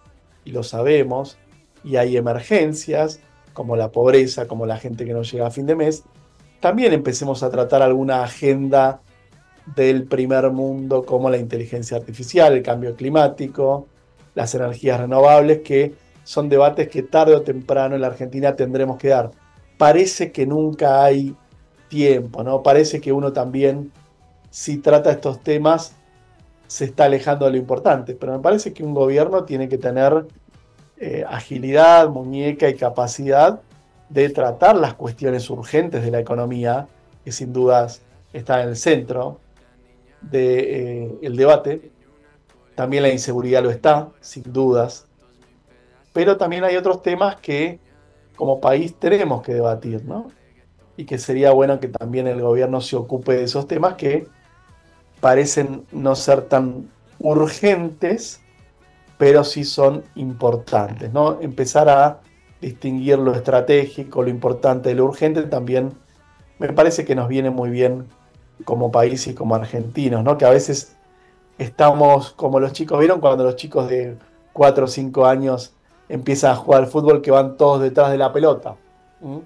y 0.44 0.50
lo 0.50 0.62
sabemos, 0.62 1.38
y 1.84 1.96
hay 1.96 2.16
emergencias, 2.16 3.20
como 3.52 3.76
la 3.76 3.90
pobreza, 3.90 4.46
como 4.46 4.66
la 4.66 4.76
gente 4.76 5.04
que 5.04 5.12
no 5.12 5.22
llega 5.22 5.46
a 5.46 5.50
fin 5.50 5.66
de 5.66 5.76
mes, 5.76 6.04
también 6.60 6.92
empecemos 6.92 7.42
a 7.42 7.50
tratar 7.50 7.82
alguna 7.82 8.22
agenda 8.22 9.00
del 9.74 10.04
primer 10.06 10.50
mundo 10.50 11.04
como 11.04 11.30
la 11.30 11.38
inteligencia 11.38 11.96
artificial, 11.96 12.52
el 12.52 12.62
cambio 12.62 12.94
climático, 12.94 13.86
las 14.34 14.54
energías 14.54 15.00
renovables, 15.00 15.60
que 15.60 15.94
son 16.24 16.48
debates 16.48 16.88
que 16.88 17.02
tarde 17.02 17.34
o 17.34 17.42
temprano 17.42 17.94
en 17.94 18.02
la 18.02 18.08
Argentina 18.08 18.54
tendremos 18.56 18.98
que 18.98 19.08
dar. 19.08 19.30
Parece 19.78 20.32
que 20.32 20.46
nunca 20.46 21.02
hay 21.02 21.34
tiempo, 21.88 22.42
¿no? 22.44 22.62
Parece 22.62 23.00
que 23.00 23.12
uno 23.12 23.32
también, 23.32 23.90
si 24.50 24.78
trata 24.78 25.10
estos 25.10 25.40
temas, 25.42 25.96
se 26.66 26.84
está 26.84 27.04
alejando 27.04 27.46
de 27.46 27.52
lo 27.52 27.56
importante, 27.56 28.14
pero 28.14 28.32
me 28.32 28.38
parece 28.38 28.72
que 28.72 28.84
un 28.84 28.94
gobierno 28.94 29.44
tiene 29.44 29.68
que 29.68 29.78
tener 29.78 30.26
eh, 31.00 31.24
agilidad, 31.28 32.08
muñeca 32.08 32.68
y 32.68 32.76
capacidad 32.76 33.60
de 34.08 34.28
tratar 34.28 34.76
las 34.76 34.94
cuestiones 34.94 35.50
urgentes 35.50 36.04
de 36.04 36.10
la 36.10 36.20
economía, 36.20 36.86
que 37.24 37.32
sin 37.32 37.52
dudas 37.52 38.02
está 38.32 38.62
en 38.62 38.68
el 38.68 38.76
centro 38.76 39.40
del 40.20 40.30
de, 40.30 41.18
eh, 41.22 41.30
debate. 41.30 41.90
También 42.74 43.02
la 43.02 43.08
inseguridad 43.08 43.62
lo 43.62 43.70
está, 43.70 44.08
sin 44.20 44.44
dudas. 44.52 45.06
Pero 46.12 46.36
también 46.36 46.64
hay 46.64 46.76
otros 46.76 47.02
temas 47.02 47.36
que 47.36 47.78
como 48.36 48.60
país 48.60 48.94
tenemos 48.94 49.42
que 49.42 49.54
debatir, 49.54 50.04
¿no? 50.04 50.28
y 51.00 51.06
que 51.06 51.16
sería 51.16 51.52
bueno 51.52 51.80
que 51.80 51.88
también 51.88 52.26
el 52.26 52.42
gobierno 52.42 52.82
se 52.82 52.94
ocupe 52.94 53.32
de 53.32 53.44
esos 53.44 53.66
temas 53.66 53.94
que 53.94 54.26
parecen 55.20 55.86
no 55.92 56.14
ser 56.14 56.42
tan 56.42 56.90
urgentes, 57.18 58.42
pero 59.20 59.44
sí 59.44 59.64
son 59.64 60.02
importantes. 60.14 61.12
¿no? 61.12 61.42
Empezar 61.42 61.90
a 61.90 62.20
distinguir 62.58 63.18
lo 63.18 63.34
estratégico, 63.34 64.22
lo 64.22 64.30
importante 64.30 64.88
de 64.88 64.94
lo 64.94 65.04
urgente, 65.04 65.42
también 65.42 65.92
me 66.58 66.72
parece 66.72 67.04
que 67.04 67.14
nos 67.14 67.28
viene 67.28 67.50
muy 67.50 67.68
bien 67.68 68.06
como 68.64 68.90
país 68.90 69.26
y 69.26 69.34
como 69.34 69.54
argentinos, 69.54 70.24
¿no? 70.24 70.38
que 70.38 70.46
a 70.46 70.50
veces 70.50 70.96
estamos 71.58 72.30
como 72.30 72.60
los 72.60 72.72
chicos, 72.72 72.98
¿vieron 72.98 73.20
cuando 73.20 73.44
los 73.44 73.56
chicos 73.56 73.90
de 73.90 74.16
4 74.54 74.86
o 74.86 74.88
5 74.88 75.26
años 75.26 75.74
empiezan 76.08 76.52
a 76.52 76.56
jugar 76.56 76.84
al 76.84 76.88
fútbol 76.88 77.20
que 77.20 77.30
van 77.30 77.58
todos 77.58 77.82
detrás 77.82 78.10
de 78.12 78.16
la 78.16 78.32
pelota? 78.32 78.76
¿Mm? 79.20 79.38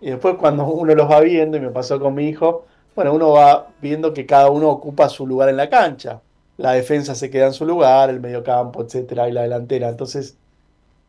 Y 0.00 0.10
después 0.12 0.36
cuando 0.36 0.64
uno 0.64 0.94
los 0.94 1.10
va 1.10 1.20
viendo, 1.20 1.58
y 1.58 1.60
me 1.60 1.68
pasó 1.68 2.00
con 2.00 2.14
mi 2.14 2.26
hijo, 2.26 2.64
bueno, 2.96 3.12
uno 3.12 3.32
va 3.32 3.66
viendo 3.82 4.14
que 4.14 4.24
cada 4.24 4.48
uno 4.48 4.70
ocupa 4.70 5.10
su 5.10 5.26
lugar 5.26 5.50
en 5.50 5.58
la 5.58 5.68
cancha. 5.68 6.22
La 6.58 6.72
defensa 6.72 7.14
se 7.14 7.30
queda 7.30 7.46
en 7.46 7.54
su 7.54 7.64
lugar, 7.64 8.10
el 8.10 8.20
mediocampo, 8.20 8.82
etcétera, 8.82 9.28
y 9.28 9.32
la 9.32 9.42
delantera. 9.42 9.88
Entonces, 9.88 10.36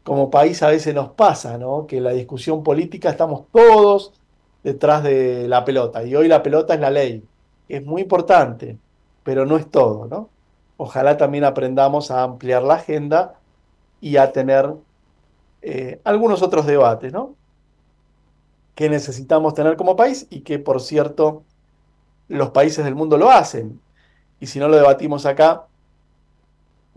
como 0.03 0.31
país 0.31 0.63
a 0.63 0.69
veces 0.69 0.95
nos 0.95 1.11
pasa, 1.11 1.57
¿no? 1.57 1.87
Que 1.87 1.97
en 1.97 2.05
la 2.05 2.11
discusión 2.11 2.63
política 2.63 3.09
estamos 3.09 3.45
todos 3.51 4.13
detrás 4.63 5.03
de 5.03 5.47
la 5.49 5.65
pelota. 5.65 6.03
Y 6.03 6.15
hoy 6.15 6.27
la 6.29 6.43
pelota 6.43 6.73
es 6.75 6.79
la 6.79 6.91
ley. 6.91 7.23
Es 7.67 7.85
muy 7.85 8.03
importante, 8.03 8.77
pero 9.23 9.45
no 9.45 9.57
es 9.57 9.69
todo, 9.69 10.07
¿no? 10.07 10.29
Ojalá 10.77 11.17
también 11.17 11.43
aprendamos 11.43 12.11
a 12.11 12.23
ampliar 12.23 12.63
la 12.63 12.75
agenda 12.75 13.35
y 14.01 14.17
a 14.17 14.31
tener 14.31 14.73
eh, 15.61 15.99
algunos 16.05 16.41
otros 16.41 16.65
debates, 16.65 17.11
¿no? 17.11 17.35
que 18.79 18.89
necesitamos 18.89 19.55
tener 19.55 19.75
como 19.75 19.97
país 19.97 20.25
y 20.29 20.39
que, 20.39 20.57
por 20.57 20.79
cierto, 20.79 21.43
los 22.29 22.51
países 22.51 22.85
del 22.85 22.95
mundo 22.95 23.17
lo 23.17 23.29
hacen. 23.29 23.81
Y 24.39 24.47
si 24.47 24.59
no 24.59 24.67
lo 24.67 24.77
debatimos 24.77 25.25
acá, 25.25 25.65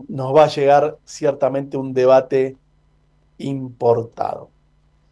nos 0.07 0.35
va 0.35 0.45
a 0.45 0.47
llegar 0.47 0.97
ciertamente 1.05 1.77
un 1.77 1.93
debate 1.93 2.57
importado. 3.37 4.49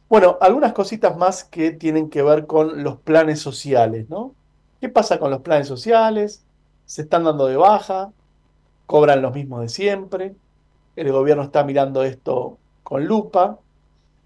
Bueno, 0.09 0.37
algunas 0.41 0.73
cositas 0.73 1.15
más 1.17 1.43
que 1.43 1.71
tienen 1.71 2.09
que 2.09 2.21
ver 2.21 2.45
con 2.45 2.83
los 2.83 2.97
planes 2.97 3.39
sociales, 3.39 4.09
¿no? 4.09 4.33
¿Qué 4.81 4.89
pasa 4.89 5.19
con 5.19 5.31
los 5.31 5.41
planes 5.41 5.67
sociales? 5.67 6.43
¿Se 6.85 7.03
están 7.03 7.23
dando 7.23 7.45
de 7.47 7.55
baja? 7.55 8.11
¿Cobran 8.87 9.21
los 9.21 9.33
mismos 9.33 9.61
de 9.61 9.69
siempre? 9.69 10.35
El 10.95 11.11
gobierno 11.11 11.43
está 11.43 11.63
mirando 11.63 12.03
esto 12.03 12.57
con 12.83 13.05
lupa. 13.05 13.57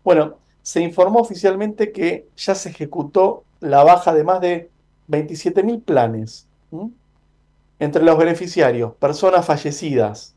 Bueno, 0.03 0.37
se 0.63 0.81
informó 0.81 1.19
oficialmente 1.19 1.91
que 1.91 2.27
ya 2.35 2.55
se 2.55 2.69
ejecutó 2.69 3.43
la 3.59 3.83
baja 3.83 4.13
de 4.13 4.23
más 4.23 4.41
de 4.41 4.71
27.000 5.07 5.83
planes. 5.83 6.47
Entre 7.79 8.03
los 8.03 8.17
beneficiarios, 8.17 8.93
personas 8.93 9.45
fallecidas. 9.45 10.35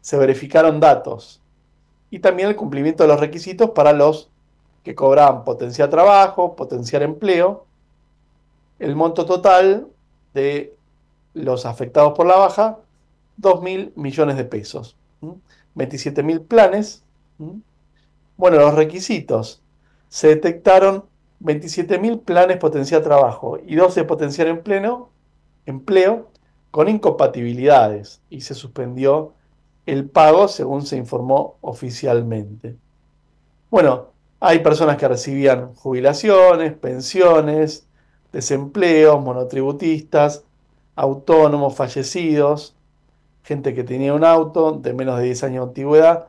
Se 0.00 0.16
verificaron 0.16 0.80
datos. 0.80 1.42
Y 2.10 2.20
también 2.20 2.48
el 2.48 2.56
cumplimiento 2.56 3.02
de 3.02 3.08
los 3.08 3.20
requisitos 3.20 3.70
para 3.70 3.92
los 3.92 4.30
que 4.82 4.94
cobraban 4.94 5.44
potenciar 5.44 5.90
trabajo, 5.90 6.56
potenciar 6.56 7.02
empleo. 7.02 7.66
El 8.78 8.96
monto 8.96 9.26
total 9.26 9.88
de 10.32 10.74
los 11.34 11.66
afectados 11.66 12.14
por 12.14 12.26
la 12.26 12.36
baja, 12.36 12.78
2.000 13.40 13.92
millones 13.96 14.36
de 14.36 14.44
pesos. 14.44 14.96
27.000 15.76 16.46
planes. 16.46 17.02
Bueno, 18.36 18.58
los 18.58 18.74
requisitos. 18.74 19.62
Se 20.08 20.28
detectaron 20.28 21.04
27.000 21.42 22.22
planes 22.22 22.56
potenciar 22.56 23.02
trabajo 23.02 23.58
y 23.64 23.76
12 23.76 24.04
potenciar 24.04 24.48
empleo, 24.48 25.10
empleo 25.68 26.30
con 26.70 26.88
incompatibilidades 26.88 28.20
y 28.30 28.40
se 28.40 28.54
suspendió 28.54 29.34
el 29.86 30.08
pago 30.08 30.48
según 30.48 30.84
se 30.84 30.96
informó 30.96 31.56
oficialmente. 31.60 32.76
Bueno, 33.70 34.08
hay 34.40 34.60
personas 34.60 34.96
que 34.96 35.08
recibían 35.08 35.74
jubilaciones, 35.74 36.72
pensiones, 36.74 37.86
desempleos, 38.32 39.22
monotributistas, 39.22 40.44
autónomos 40.94 41.74
fallecidos, 41.74 42.74
gente 43.42 43.74
que 43.74 43.84
tenía 43.84 44.14
un 44.14 44.24
auto 44.24 44.72
de 44.72 44.92
menos 44.92 45.18
de 45.18 45.24
10 45.24 45.44
años 45.44 45.64
de 45.64 45.68
antigüedad 45.68 46.28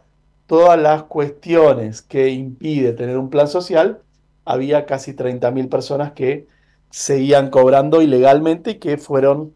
todas 0.49 0.79
las 0.79 1.03
cuestiones 1.03 2.01
que 2.01 2.29
impide 2.29 2.93
tener 2.93 3.19
un 3.19 3.29
plan 3.29 3.47
social, 3.47 4.01
había 4.45 4.87
casi 4.87 5.13
30.000 5.13 5.69
personas 5.69 6.13
que 6.13 6.47
seguían 6.89 7.49
cobrando 7.49 8.01
ilegalmente 8.01 8.71
y 8.71 8.75
que 8.75 8.97
fueron 8.97 9.53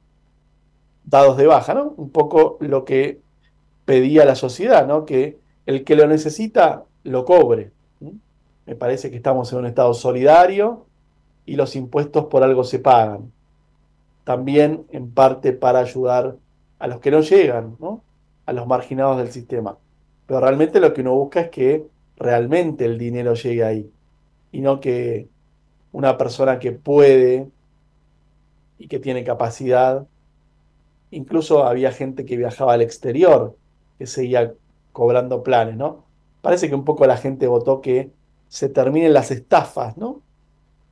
dados 1.04 1.38
de 1.38 1.48
baja, 1.48 1.74
¿no? 1.74 1.94
Un 1.98 2.10
poco 2.10 2.58
lo 2.62 2.86
que 2.86 3.22
pedía 3.86 4.26
la 4.26 4.36
sociedad, 4.36 4.88
¿no? 4.88 5.06
Que 5.06 5.38
el 5.66 5.84
que 5.84 5.96
lo 5.96 6.08
necesita 6.08 6.86
lo 7.04 7.26
cobre. 7.26 7.72
Me 8.66 8.76
parece 8.76 9.10
que 9.10 9.18
estamos 9.18 9.52
en 9.52 9.60
un 9.60 9.66
estado 9.66 9.94
solidario 9.94 10.86
y 11.46 11.56
los 11.56 11.76
impuestos 11.76 12.26
por 12.26 12.44
algo 12.44 12.64
se 12.64 12.80
pagan. 12.80 13.32
También 14.24 14.86
en 14.92 15.12
parte 15.12 15.52
para 15.52 15.80
ayudar 15.80 16.38
a 16.80 16.88
los 16.88 17.00
que 17.00 17.12
no 17.12 17.22
llegan, 17.22 17.76
¿no? 17.80 18.04
A 18.46 18.54
los 18.54 18.68
marginados 18.68 19.18
del 19.18 19.32
sistema. 19.32 19.78
Pero 20.26 20.40
realmente 20.40 20.80
lo 20.80 20.94
que 20.94 21.02
uno 21.02 21.14
busca 21.14 21.42
es 21.42 21.50
que 21.50 21.86
realmente 22.16 22.86
el 22.86 22.98
dinero 22.98 23.34
llegue 23.34 23.64
ahí 23.64 23.92
y 24.52 24.62
no 24.62 24.80
que 24.80 25.28
una 25.94 26.18
persona 26.18 26.60
que 26.60 26.74
puede 26.74 27.48
y 28.78 28.88
que 28.88 29.00
tiene 29.00 29.24
capacidad, 29.24 30.06
incluso 31.12 31.64
había 31.64 31.92
gente 31.94 32.26
que 32.26 32.36
viajaba 32.36 32.74
al 32.74 32.82
exterior 32.82 33.56
que 33.98 34.08
seguía 34.08 34.54
cobrando 34.92 35.44
planes, 35.44 35.78
¿no? 35.78 36.04
Parece 36.42 36.68
que 36.68 36.76
un 36.76 36.84
poco 36.84 37.06
la 37.08 37.16
gente 37.16 37.48
votó 37.48 37.80
que 37.80 38.10
se 38.50 38.68
terminen 38.68 39.14
las 39.14 39.32
estafas, 39.32 39.96
¿no? 39.98 40.22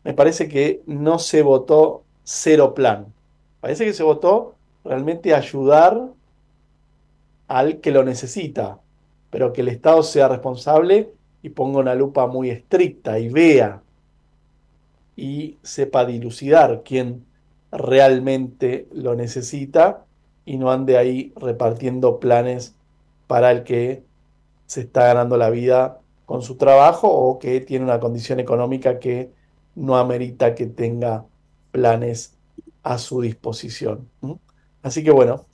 Me 0.03 0.13
parece 0.13 0.47
que 0.47 0.81
no 0.85 1.19
se 1.19 1.41
votó 1.41 2.03
cero 2.23 2.73
plan. 2.73 3.07
Parece 3.59 3.85
que 3.85 3.93
se 3.93 4.03
votó 4.03 4.55
realmente 4.83 5.35
ayudar 5.35 6.01
al 7.47 7.81
que 7.81 7.91
lo 7.91 8.03
necesita, 8.03 8.79
pero 9.29 9.51
que 9.51 9.61
el 9.61 9.67
Estado 9.67 10.03
sea 10.03 10.27
responsable 10.27 11.11
y 11.43 11.49
ponga 11.49 11.79
una 11.79 11.95
lupa 11.95 12.27
muy 12.27 12.49
estricta 12.49 13.19
y 13.19 13.29
vea 13.29 13.81
y 15.15 15.57
sepa 15.63 16.05
dilucidar 16.05 16.83
quién 16.83 17.25
realmente 17.71 18.87
lo 18.91 19.15
necesita 19.15 20.05
y 20.45 20.57
no 20.57 20.71
ande 20.71 20.97
ahí 20.97 21.33
repartiendo 21.35 22.19
planes 22.19 22.75
para 23.27 23.51
el 23.51 23.63
que 23.63 24.03
se 24.65 24.81
está 24.81 25.05
ganando 25.07 25.37
la 25.37 25.49
vida 25.49 25.99
con 26.25 26.41
su 26.41 26.55
trabajo 26.55 27.09
o 27.09 27.39
que 27.39 27.61
tiene 27.61 27.85
una 27.85 27.99
condición 27.99 28.39
económica 28.39 28.99
que 28.99 29.31
no 29.75 29.97
amerita 29.97 30.55
que 30.55 30.65
tenga 30.65 31.25
planes 31.71 32.37
a 32.83 32.97
su 32.97 33.21
disposición. 33.21 34.09
Así 34.81 35.03
que 35.03 35.11
bueno, 35.11 35.45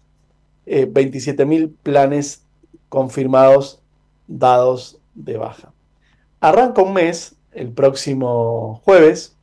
eh, 0.66 0.92
27.000 0.92 1.74
planes 1.84 2.46
confirmados 2.90 3.82
dados 4.28 5.00
de 5.16 5.38
baja. 5.38 5.72
Arranca 6.40 6.82
un 6.82 6.94
mes, 6.94 7.36
el 7.52 7.72
próximo 7.72 8.82
jueves, 8.84 9.37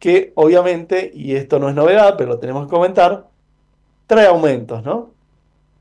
que 0.00 0.32
obviamente, 0.34 1.12
y 1.14 1.36
esto 1.36 1.60
no 1.60 1.68
es 1.68 1.74
novedad, 1.74 2.16
pero 2.18 2.30
lo 2.30 2.38
tenemos 2.38 2.64
que 2.64 2.70
comentar, 2.70 3.28
trae 4.06 4.26
aumentos, 4.26 4.82
¿no? 4.82 5.10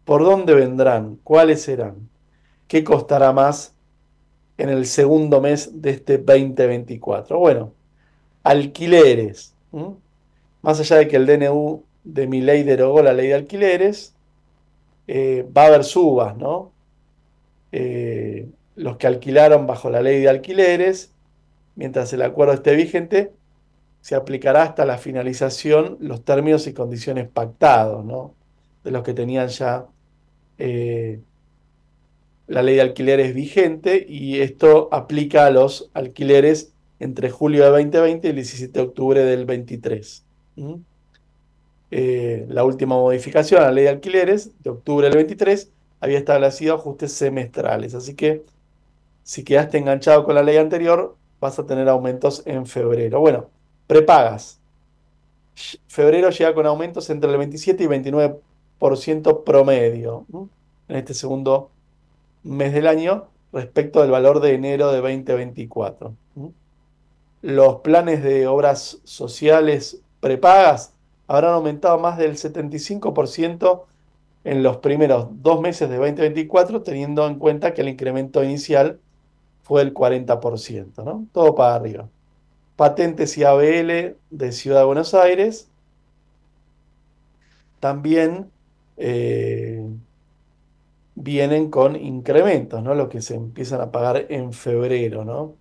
¿Por 0.06 0.24
dónde 0.24 0.54
vendrán? 0.54 1.18
¿Cuáles 1.24 1.62
serán? 1.64 2.10
¿Qué 2.68 2.84
costará 2.84 3.32
más 3.32 3.74
en 4.58 4.70
el 4.70 4.86
segundo 4.86 5.40
mes 5.42 5.82
de 5.82 5.92
este 5.92 6.18
2024? 6.18 7.40
Bueno, 7.40 7.74
alquileres. 8.44 9.56
Más 10.62 10.80
allá 10.80 10.98
de 10.98 11.08
que 11.08 11.16
el 11.16 11.26
DNU 11.26 11.84
de 12.04 12.28
mi 12.28 12.42
ley 12.42 12.64
derogó 12.64 13.02
la 13.02 13.14
ley 13.14 13.30
de 13.30 13.36
alquileres, 13.36 14.14
eh, 15.08 15.48
va 15.58 15.64
a 15.64 15.68
haber 15.68 15.86
subas, 15.86 16.36
¿no? 16.36 16.72
Eh, 17.72 18.50
los 18.76 18.98
que 18.98 19.08
alquilaron 19.08 19.66
bajo 19.66 19.90
la 19.90 20.02
ley 20.02 20.20
de 20.20 20.30
alquileres, 20.30 21.14
mientras 21.76 22.12
el 22.14 22.22
acuerdo 22.22 22.54
esté 22.54 22.76
vigente, 22.76 23.32
se 24.02 24.16
aplicará 24.16 24.64
hasta 24.64 24.86
la 24.86 24.98
finalización 24.98 25.98
los 26.00 26.24
términos 26.24 26.68
y 26.68 26.74
condiciones 26.74 27.28
pactados, 27.28 28.06
¿no? 28.06 28.34
De 28.84 28.92
los 28.92 29.04
que 29.04 29.14
tenían 29.14 29.50
ya 29.50 29.86
eh, 30.58 31.20
la 32.48 32.64
ley 32.64 32.76
de 32.76 32.82
alquileres 32.82 33.34
vigente 33.34 34.06
y 34.08 34.40
esto 34.40 34.90
aplica 34.92 35.46
a 35.46 35.52
los 35.52 35.90
alquileres 35.94 36.74
entre 37.00 37.30
julio 37.30 37.64
de 37.64 37.70
2020 37.70 38.28
y 38.28 38.30
el 38.32 38.36
17 38.36 38.80
de 38.80 38.86
octubre 38.86 39.24
del 39.24 39.46
23. 39.46 40.26
Eh, 41.92 42.46
la 42.50 42.64
última 42.64 42.96
modificación 42.96 43.62
a 43.62 43.66
la 43.66 43.72
ley 43.72 43.84
de 43.86 43.90
alquileres 43.92 44.52
de 44.64 44.70
octubre 44.70 45.08
del 45.08 45.18
23 45.18 45.72
había 46.02 46.18
establecido 46.18 46.76
ajustes 46.76 47.14
semestrales, 47.14 47.94
así 47.94 48.16
que 48.16 48.44
si 49.24 49.44
quedaste 49.44 49.78
enganchado 49.78 50.24
con 50.24 50.36
la 50.36 50.44
ley 50.44 50.58
anterior, 50.58 51.16
vas 51.40 51.60
a 51.60 51.66
tener 51.66 51.88
aumentos 51.88 52.42
en 52.46 52.66
febrero. 52.66 53.20
Bueno, 53.20 53.50
prepagas. 53.90 54.60
Febrero 55.88 56.30
llega 56.30 56.54
con 56.54 56.68
aumentos 56.68 57.10
entre 57.10 57.32
el 57.32 57.38
27 57.38 57.84
y 57.84 57.88
29% 57.88 59.44
promedio 59.44 60.28
en 60.88 60.96
este 60.96 61.16
segundo 61.16 61.72
mes 62.44 62.72
del 62.72 62.86
año 62.86 63.26
respecto 63.52 64.02
del 64.02 64.12
valor 64.12 64.42
de 64.42 64.54
enero 64.54 64.92
de 64.92 65.00
2024. 65.00 66.14
Los 67.42 67.78
planes 67.78 68.22
de 68.22 68.46
obras 68.46 69.00
sociales 69.06 70.00
prepagas 70.20 70.94
habrán 71.28 71.54
aumentado 71.54 71.98
más 71.98 72.20
del 72.20 72.38
75% 72.38 73.86
en 74.44 74.62
los 74.62 74.78
primeros 74.78 75.30
dos 75.42 75.62
meses 75.62 75.90
de 75.90 75.98
2024, 75.98 76.84
teniendo 76.84 77.26
en 77.26 77.40
cuenta 77.40 77.74
que 77.74 77.82
el 77.82 77.90
incremento 77.90 78.44
inicial 78.44 79.00
fue 79.64 79.82
el 79.82 79.96
40%, 79.96 81.04
¿no? 81.04 81.26
Todo 81.34 81.56
para 81.56 81.74
arriba. 81.74 82.08
Patentes 82.80 83.38
y 83.38 83.44
ABL 83.44 84.16
de 84.30 84.52
Ciudad 84.54 84.80
de 84.80 84.86
Buenos 84.86 85.14
Aires. 85.14 85.68
También 87.82 88.50
eh, 88.96 89.86
vienen 91.14 91.72
con 91.72 91.98
incrementos, 91.98 92.82
¿no? 92.82 92.96
Lo 92.96 93.10
que 93.10 93.22
se 93.22 93.36
empiezan 93.36 93.82
a 93.82 93.92
pagar 93.92 94.28
en 94.30 94.54
febrero, 94.54 95.26
¿no? 95.26 95.56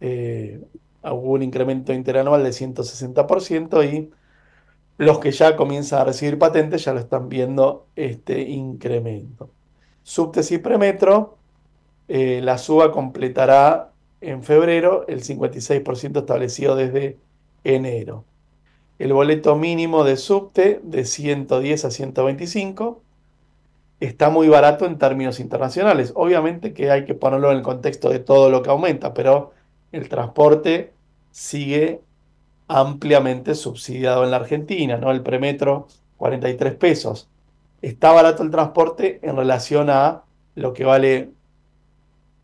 Eh, 0.00 0.60
hubo 1.04 1.34
un 1.34 1.44
incremento 1.44 1.92
interanual 1.92 2.42
de 2.42 2.50
160% 2.50 3.84
y 3.84 4.10
los 4.98 5.20
que 5.20 5.30
ya 5.30 5.54
comienzan 5.54 6.00
a 6.00 6.04
recibir 6.06 6.36
patentes 6.36 6.84
ya 6.84 6.92
lo 6.92 6.98
están 6.98 7.28
viendo 7.28 7.86
este 7.94 8.40
incremento. 8.40 9.50
Subtes 10.02 10.50
y 10.50 10.58
premetro 10.58 11.38
eh, 12.08 12.40
la 12.42 12.58
suba 12.58 12.90
completará 12.90 13.89
en 14.20 14.42
febrero 14.42 15.06
el 15.08 15.22
56% 15.22 16.18
establecido 16.20 16.76
desde 16.76 17.18
enero. 17.64 18.24
El 18.98 19.12
boleto 19.12 19.56
mínimo 19.56 20.04
de 20.04 20.16
subte 20.16 20.80
de 20.82 21.04
110 21.04 21.84
a 21.84 21.90
125 21.90 23.00
está 24.00 24.30
muy 24.30 24.48
barato 24.48 24.86
en 24.86 24.98
términos 24.98 25.40
internacionales. 25.40 26.12
Obviamente 26.16 26.72
que 26.74 26.90
hay 26.90 27.04
que 27.04 27.14
ponerlo 27.14 27.50
en 27.50 27.58
el 27.58 27.62
contexto 27.62 28.10
de 28.10 28.18
todo 28.18 28.50
lo 28.50 28.62
que 28.62 28.70
aumenta, 28.70 29.14
pero 29.14 29.52
el 29.92 30.08
transporte 30.08 30.92
sigue 31.30 32.00
ampliamente 32.68 33.54
subsidiado 33.54 34.24
en 34.24 34.30
la 34.30 34.38
Argentina, 34.38 34.96
¿no? 34.96 35.10
El 35.10 35.22
premetro 35.22 35.88
43 36.18 36.74
pesos. 36.74 37.28
Está 37.82 38.12
barato 38.12 38.42
el 38.42 38.50
transporte 38.50 39.18
en 39.22 39.36
relación 39.36 39.90
a 39.90 40.22
lo 40.54 40.72
que 40.72 40.84
vale 40.84 41.30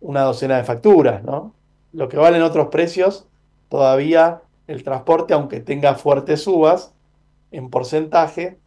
una 0.01 0.23
docena 0.23 0.57
de 0.57 0.65
facturas, 0.65 1.23
¿no? 1.23 1.56
Lo 1.97 2.11
que 2.11 2.19
valen 2.19 2.43
otros 2.43 2.69
precios, 2.69 3.25
todavía 3.71 4.43
el 4.67 4.85
transporte, 4.85 5.33
aunque 5.33 5.61
tenga 5.61 5.95
fuertes 5.95 6.43
subas 6.43 6.93
en 7.53 7.71
porcentaje, 7.71 8.59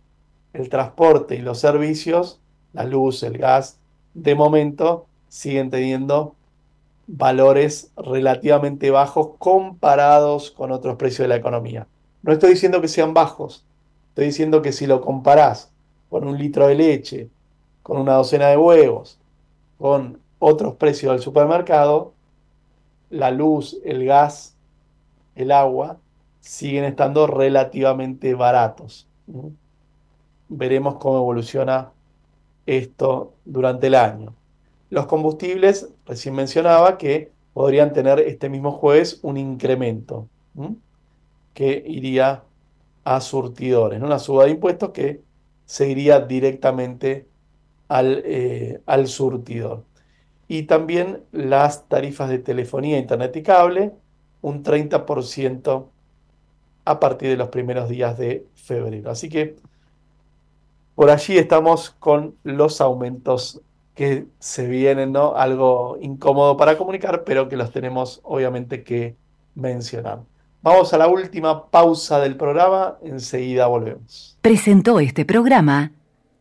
el 0.53 0.67
transporte 0.69 1.35
y 1.35 1.37
los 1.43 1.59
servicios, 1.59 2.39
la 2.73 2.85
luz, 2.85 3.21
el 3.21 3.37
gas, 3.37 3.77
de 4.15 4.33
momento 4.33 5.05
siguen 5.27 5.69
teniendo 5.69 6.33
valores 7.05 7.91
relativamente 7.95 8.89
bajos 8.89 9.35
comparados 9.37 10.49
con 10.49 10.71
otros 10.71 10.95
precios 10.95 11.25
de 11.25 11.27
la 11.27 11.35
economía. 11.35 11.85
No 12.23 12.33
estoy 12.33 12.49
diciendo 12.53 12.81
que 12.81 12.87
sean 12.87 13.13
bajos, 13.13 13.63
estoy 14.09 14.25
diciendo 14.25 14.63
que 14.63 14.71
si 14.71 14.87
lo 14.87 15.01
comparás 15.01 15.71
con 16.09 16.27
un 16.27 16.35
litro 16.35 16.65
de 16.65 16.73
leche, 16.73 17.29
con 17.83 17.97
una 17.97 18.13
docena 18.13 18.47
de 18.47 18.57
huevos, 18.57 19.19
con 19.77 20.19
otros 20.39 20.77
precios 20.77 21.11
del 21.11 21.21
supermercado, 21.21 22.13
la 23.09 23.31
luz, 23.31 23.79
el 23.83 24.05
gas, 24.05 24.55
el 25.35 25.51
agua, 25.51 25.97
siguen 26.39 26.83
estando 26.83 27.27
relativamente 27.27 28.33
baratos. 28.33 29.07
Veremos 30.47 30.95
cómo 30.95 31.17
evoluciona 31.17 31.91
esto 32.65 33.33
durante 33.45 33.87
el 33.87 33.95
año. 33.95 34.33
Los 34.89 35.05
combustibles, 35.05 35.89
recién 36.05 36.35
mencionaba 36.35 36.97
que 36.97 37.31
podrían 37.53 37.93
tener 37.93 38.19
este 38.19 38.49
mismo 38.49 38.71
jueves 38.71 39.19
un 39.21 39.37
incremento 39.37 40.27
que 41.53 41.83
iría 41.85 42.43
a 43.03 43.21
surtidores, 43.21 44.01
una 44.01 44.19
suba 44.19 44.45
de 44.45 44.51
impuestos 44.51 44.91
que 44.91 45.21
se 45.65 45.89
iría 45.89 46.19
directamente 46.19 47.27
al, 47.87 48.21
eh, 48.25 48.81
al 48.85 49.07
surtidor. 49.07 49.83
Y 50.49 50.63
también 50.63 51.23
las 51.31 51.87
tarifas 51.87 52.27
de 52.27 52.39
telefonía, 52.39 52.97
internet 52.97 53.33
y 53.37 53.43
cable, 53.43 53.93
un 54.41 54.63
30% 54.63 55.85
a 56.85 56.99
partir 56.99 57.29
de 57.29 57.37
los 57.37 57.49
primeros 57.49 57.87
días 57.87 58.17
de 58.17 58.47
febrero. 58.55 59.11
Así 59.11 59.29
que 59.29 59.57
por 60.95 61.11
allí 61.11 61.37
estamos 61.37 61.91
con 61.91 62.35
los 62.43 62.81
aumentos 62.81 63.61
que 63.93 64.25
se 64.39 64.67
vienen, 64.67 65.11
¿no? 65.11 65.35
Algo 65.35 65.99
incómodo 66.01 66.57
para 66.57 66.77
comunicar, 66.77 67.23
pero 67.23 67.47
que 67.47 67.55
los 67.55 67.71
tenemos 67.71 68.19
obviamente 68.23 68.83
que 68.83 69.15
mencionar. 69.53 70.21
Vamos 70.63 70.93
a 70.93 70.97
la 70.97 71.07
última 71.07 71.67
pausa 71.67 72.19
del 72.19 72.35
programa, 72.35 72.97
enseguida 73.03 73.67
volvemos. 73.67 74.35
Presentó 74.41 74.99
este 74.99 75.25
programa 75.25 75.91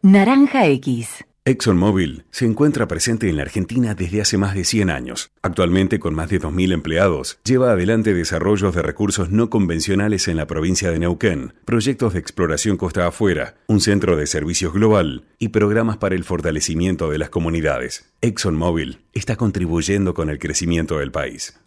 Naranja 0.01 0.67
X. 0.67 1.28
ExxonMobil 1.49 2.27
se 2.31 2.45
encuentra 2.45 2.87
presente 2.87 3.31
en 3.31 3.37
la 3.37 3.43
Argentina 3.43 3.95
desde 3.95 4.21
hace 4.21 4.37
más 4.37 4.55
de 4.55 4.65
100 4.65 4.91
años. 4.91 5.31
Actualmente, 5.41 5.99
con 5.99 6.15
más 6.15 6.29
de 6.29 6.39
2.000 6.39 6.75
empleados, 6.75 7.39
lleva 7.43 7.73
adelante 7.73 8.13
desarrollos 8.13 8.75
de 8.75 8.83
recursos 8.83 9.31
no 9.31 9.49
convencionales 9.49 10.29
en 10.29 10.37
la 10.37 10.47
provincia 10.47 10.91
de 10.91 10.99
Neuquén, 10.99 11.55
proyectos 11.65 12.13
de 12.13 12.19
exploración 12.19 12.77
costa 12.77 13.07
afuera, 13.07 13.55
un 13.67 13.81
centro 13.81 14.15
de 14.19 14.27
servicios 14.27 14.75
global 14.75 15.25
y 15.39 15.49
programas 15.49 15.97
para 15.97 16.17
el 16.17 16.25
fortalecimiento 16.25 17.09
de 17.09 17.17
las 17.17 17.31
comunidades. 17.31 18.13
ExxonMobil 18.21 19.01
está 19.15 19.37
contribuyendo 19.37 20.13
con 20.13 20.29
el 20.29 20.39
crecimiento 20.39 20.99
del 20.99 21.13
país. 21.13 21.59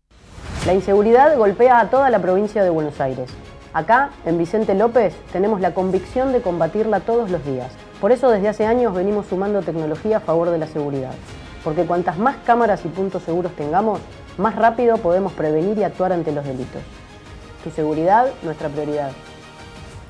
La 0.67 0.75
inseguridad 0.75 1.35
golpea 1.39 1.79
a 1.79 1.89
toda 1.89 2.11
la 2.11 2.21
provincia 2.21 2.63
de 2.63 2.69
Buenos 2.69 3.01
Aires. 3.01 3.31
Acá, 3.73 4.11
en 4.27 4.37
Vicente 4.37 4.75
López, 4.75 5.15
tenemos 5.33 5.59
la 5.59 5.73
convicción 5.73 6.33
de 6.33 6.41
combatirla 6.41 6.99
todos 6.99 7.31
los 7.31 7.43
días. 7.47 7.71
Por 8.01 8.11
eso 8.11 8.29
desde 8.31 8.49
hace 8.49 8.65
años 8.65 8.95
venimos 8.95 9.27
sumando 9.27 9.61
tecnología 9.61 10.17
a 10.17 10.21
favor 10.21 10.49
de 10.49 10.57
la 10.57 10.67
seguridad. 10.67 11.13
Porque 11.63 11.85
cuantas 11.85 12.17
más 12.17 12.35
cámaras 12.45 12.83
y 12.83 12.87
puntos 12.87 13.21
seguros 13.21 13.55
tengamos, 13.55 14.01
más 14.39 14.55
rápido 14.55 14.97
podemos 14.97 15.31
prevenir 15.33 15.77
y 15.77 15.83
actuar 15.83 16.11
ante 16.11 16.31
los 16.31 16.43
delitos. 16.43 16.81
Tu 17.63 17.69
seguridad, 17.69 18.25
nuestra 18.41 18.69
prioridad. 18.69 19.11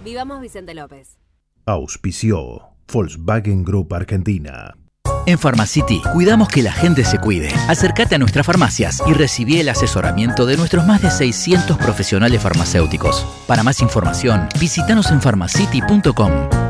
Vivamos 0.05 0.39
Vicente 0.39 0.73
López. 0.73 1.17
Auspició 1.65 2.69
Volkswagen 2.91 3.63
Group 3.65 3.93
Argentina. 3.93 4.73
En 5.25 5.37
Pharmacity 5.37 6.01
cuidamos 6.13 6.47
que 6.47 6.63
la 6.63 6.71
gente 6.71 7.03
se 7.03 7.19
cuide. 7.19 7.49
Acércate 7.67 8.15
a 8.15 8.17
nuestras 8.17 8.45
farmacias 8.45 9.03
y 9.05 9.13
recibí 9.13 9.59
el 9.59 9.69
asesoramiento 9.69 10.45
de 10.45 10.57
nuestros 10.57 10.87
más 10.87 11.01
de 11.01 11.11
600 11.11 11.77
profesionales 11.77 12.41
farmacéuticos. 12.41 13.25
Para 13.47 13.63
más 13.63 13.81
información, 13.81 14.47
visítanos 14.59 15.11
en 15.11 15.19
pharmacity.com. 15.21 16.60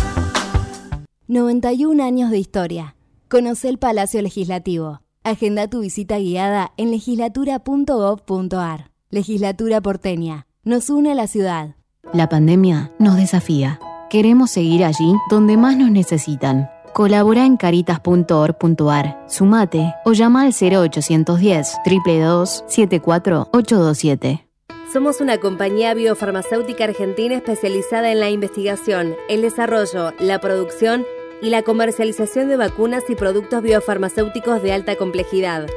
91 1.31 2.03
años 2.03 2.29
de 2.29 2.39
historia. 2.39 2.97
Conoce 3.29 3.69
el 3.69 3.77
Palacio 3.77 4.21
Legislativo. 4.21 4.99
Agenda 5.23 5.69
tu 5.69 5.79
visita 5.79 6.17
guiada 6.17 6.73
en 6.75 6.91
legislatura.gov.ar. 6.91 8.91
Legislatura 9.11 9.79
porteña. 9.79 10.45
Nos 10.65 10.89
une 10.89 11.13
a 11.13 11.15
la 11.15 11.27
ciudad. 11.27 11.77
La 12.11 12.27
pandemia 12.27 12.91
nos 12.99 13.15
desafía. 13.15 13.79
Queremos 14.09 14.51
seguir 14.51 14.83
allí 14.83 15.15
donde 15.29 15.55
más 15.55 15.77
nos 15.77 15.89
necesitan. 15.89 16.69
Colabora 16.91 17.45
en 17.45 17.55
caritas.org.ar, 17.55 19.23
sumate 19.29 19.95
o 20.03 20.11
llama 20.11 20.41
al 20.41 20.51
0810 20.51 21.77
322 21.85 22.65
74827. 22.67 24.49
Somos 24.91 25.21
una 25.21 25.37
compañía 25.37 25.93
biofarmacéutica 25.93 26.83
argentina 26.83 27.35
especializada 27.35 28.11
en 28.11 28.19
la 28.19 28.29
investigación, 28.29 29.15
el 29.29 29.41
desarrollo, 29.41 30.11
la 30.19 30.41
producción 30.41 31.05
y 31.41 31.49
la 31.49 31.63
comercialización 31.63 32.49
de 32.49 32.57
vacunas 32.57 33.03
y 33.09 33.15
productos 33.15 33.63
biofarmacéuticos 33.63 34.61
de 34.61 34.73
alta 34.73 34.95
complejidad. 34.95 35.67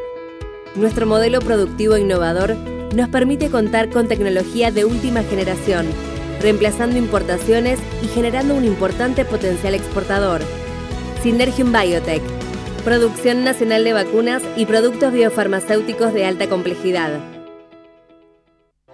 Nuestro 0.74 1.06
modelo 1.06 1.40
productivo 1.40 1.96
innovador 1.96 2.56
nos 2.94 3.08
permite 3.08 3.50
contar 3.50 3.90
con 3.90 4.08
tecnología 4.08 4.70
de 4.70 4.84
última 4.84 5.22
generación, 5.22 5.86
reemplazando 6.40 6.98
importaciones 6.98 7.78
y 8.02 8.08
generando 8.08 8.54
un 8.54 8.64
importante 8.64 9.24
potencial 9.24 9.74
exportador. 9.74 10.42
Synergium 11.22 11.72
Biotech, 11.72 12.22
producción 12.84 13.44
nacional 13.44 13.84
de 13.84 13.94
vacunas 13.94 14.42
y 14.56 14.66
productos 14.66 15.12
biofarmacéuticos 15.12 16.12
de 16.12 16.26
alta 16.26 16.48
complejidad. 16.48 17.33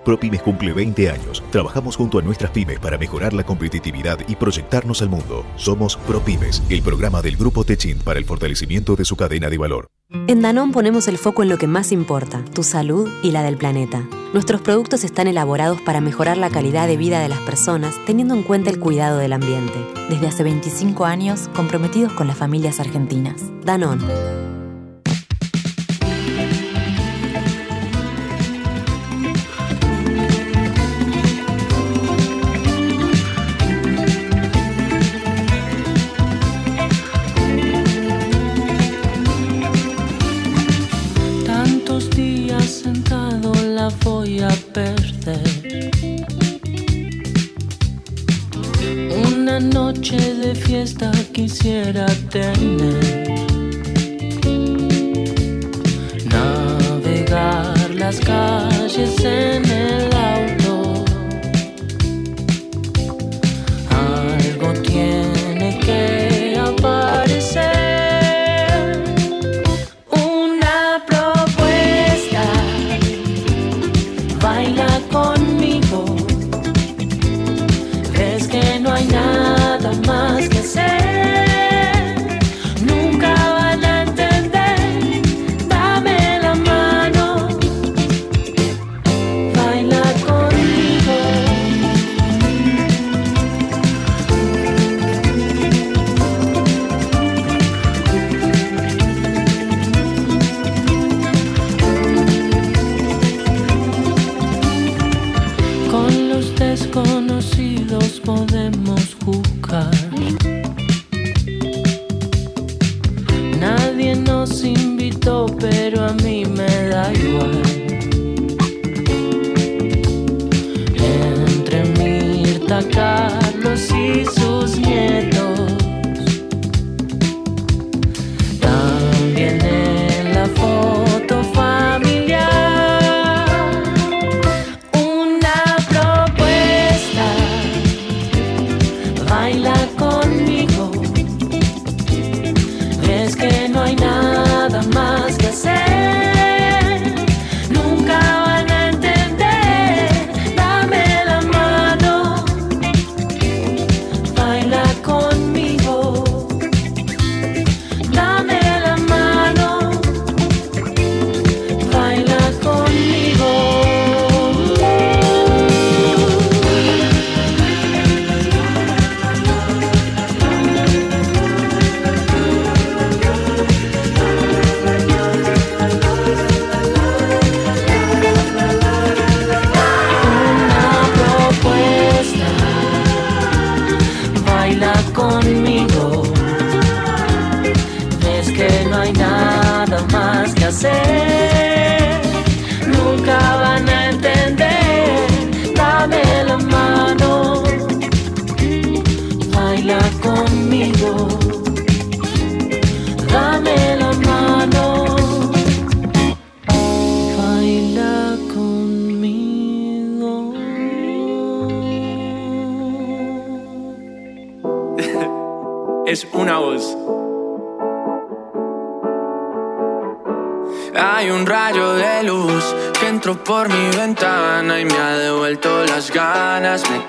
ProPymes 0.04 0.42
cumple 0.42 0.72
20 0.72 1.10
años. 1.10 1.42
Trabajamos 1.50 1.96
junto 1.96 2.18
a 2.18 2.22
nuestras 2.22 2.50
pymes 2.50 2.78
para 2.78 2.98
mejorar 2.98 3.32
la 3.32 3.44
competitividad 3.44 4.18
y 4.28 4.36
proyectarnos 4.36 5.02
al 5.02 5.08
mundo. 5.08 5.44
Somos 5.56 5.96
ProPymes, 5.96 6.62
el 6.70 6.82
programa 6.82 7.22
del 7.22 7.36
Grupo 7.36 7.64
Techint 7.64 8.02
para 8.02 8.18
el 8.18 8.24
fortalecimiento 8.24 8.96
de 8.96 9.04
su 9.04 9.16
cadena 9.16 9.48
de 9.48 9.58
valor. 9.58 9.88
En 10.26 10.42
Danón 10.42 10.72
ponemos 10.72 11.06
el 11.06 11.18
foco 11.18 11.44
en 11.44 11.48
lo 11.48 11.56
que 11.56 11.68
más 11.68 11.92
importa, 11.92 12.44
tu 12.52 12.64
salud 12.64 13.08
y 13.22 13.30
la 13.30 13.44
del 13.44 13.56
planeta. 13.56 14.08
Nuestros 14.32 14.60
productos 14.60 15.04
están 15.04 15.28
elaborados 15.28 15.80
para 15.82 16.00
mejorar 16.00 16.36
la 16.36 16.50
calidad 16.50 16.88
de 16.88 16.96
vida 16.96 17.20
de 17.20 17.28
las 17.28 17.38
personas 17.40 17.94
teniendo 18.06 18.34
en 18.34 18.42
cuenta 18.42 18.70
el 18.70 18.80
cuidado 18.80 19.18
del 19.18 19.32
ambiente. 19.32 19.78
Desde 20.08 20.26
hace 20.26 20.42
25 20.42 21.04
años, 21.04 21.48
comprometidos 21.54 22.12
con 22.12 22.26
las 22.26 22.36
familias 22.36 22.80
argentinas. 22.80 23.40
Danón. 23.64 24.49
Voy 44.04 44.40
a 44.40 44.50
perder. 44.72 45.90
noche 49.60 50.16
de 50.16 50.54
fiesta 50.54 51.10
quisiera 51.32 52.06
tener. 52.30 53.28
Navegar 56.30 57.90
las 57.94 58.18
calles 58.20 59.18
en 59.24 59.64
el 59.64 60.12
auto. 60.14 61.04
Algo 63.90 64.72
tiene 64.82 65.29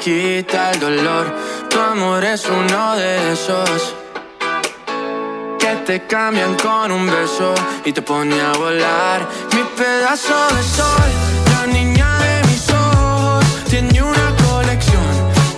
quita 0.02 0.72
el 0.72 0.80
dolor. 0.80 1.28
Tu 1.70 1.80
amor 1.80 2.24
es 2.24 2.50
uno 2.50 2.96
de 2.96 3.34
esos 3.34 3.94
que 5.60 5.76
te 5.86 6.08
cambian 6.08 6.56
con 6.56 6.92
un 6.92 7.06
beso 7.06 7.54
y 7.86 7.94
te 7.94 8.02
pone 8.02 8.42
a 8.42 8.52
volar. 8.54 9.28
Mi 9.54 9.64
pedazo 9.78 10.34
de 10.56 10.64
sol, 10.64 11.12
la 11.54 11.68
niña 11.68 12.18
de 12.18 12.48
mis 12.48 12.68
ojos, 12.72 13.46
tiene 13.70 14.02
una 14.02 14.36
colección 14.50 15.04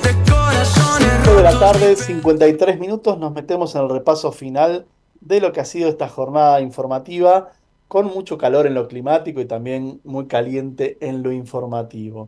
de 0.03 0.11
corazones 0.29 1.09
5 1.23 1.37
de 1.37 1.43
la 1.43 1.59
tarde, 1.59 1.95
53 1.95 2.79
minutos, 2.79 3.17
nos 3.17 3.31
metemos 3.31 3.73
en 3.75 3.83
el 3.83 3.89
repaso 3.89 4.33
final 4.33 4.85
de 5.21 5.39
lo 5.39 5.53
que 5.53 5.61
ha 5.61 5.65
sido 5.65 5.87
esta 5.87 6.09
jornada 6.09 6.59
informativa, 6.59 7.51
con 7.87 8.07
mucho 8.07 8.37
calor 8.37 8.67
en 8.67 8.73
lo 8.73 8.89
climático 8.89 9.39
y 9.39 9.45
también 9.45 10.01
muy 10.03 10.27
caliente 10.27 10.97
en 10.99 11.23
lo 11.23 11.31
informativo. 11.31 12.27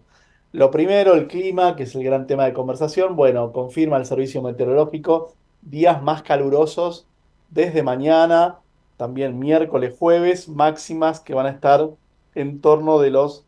Lo 0.55 0.71
primero, 0.71 1.15
el 1.15 1.27
clima, 1.27 1.75
que 1.75 1.83
es 1.83 1.95
el 1.95 2.05
gran 2.05 2.27
tema 2.27 2.45
de 2.45 2.53
conversación. 2.53 3.17
Bueno, 3.17 3.51
confirma 3.51 3.97
el 3.97 4.05
servicio 4.05 4.41
meteorológico 4.41 5.33
días 5.61 6.01
más 6.01 6.23
calurosos 6.23 7.09
desde 7.49 7.83
mañana, 7.83 8.59
también 8.95 9.37
miércoles, 9.37 9.93
jueves, 9.99 10.47
máximas 10.47 11.19
que 11.19 11.33
van 11.33 11.47
a 11.47 11.49
estar 11.49 11.89
en 12.35 12.61
torno 12.61 12.99
de 12.99 13.09
los 13.09 13.45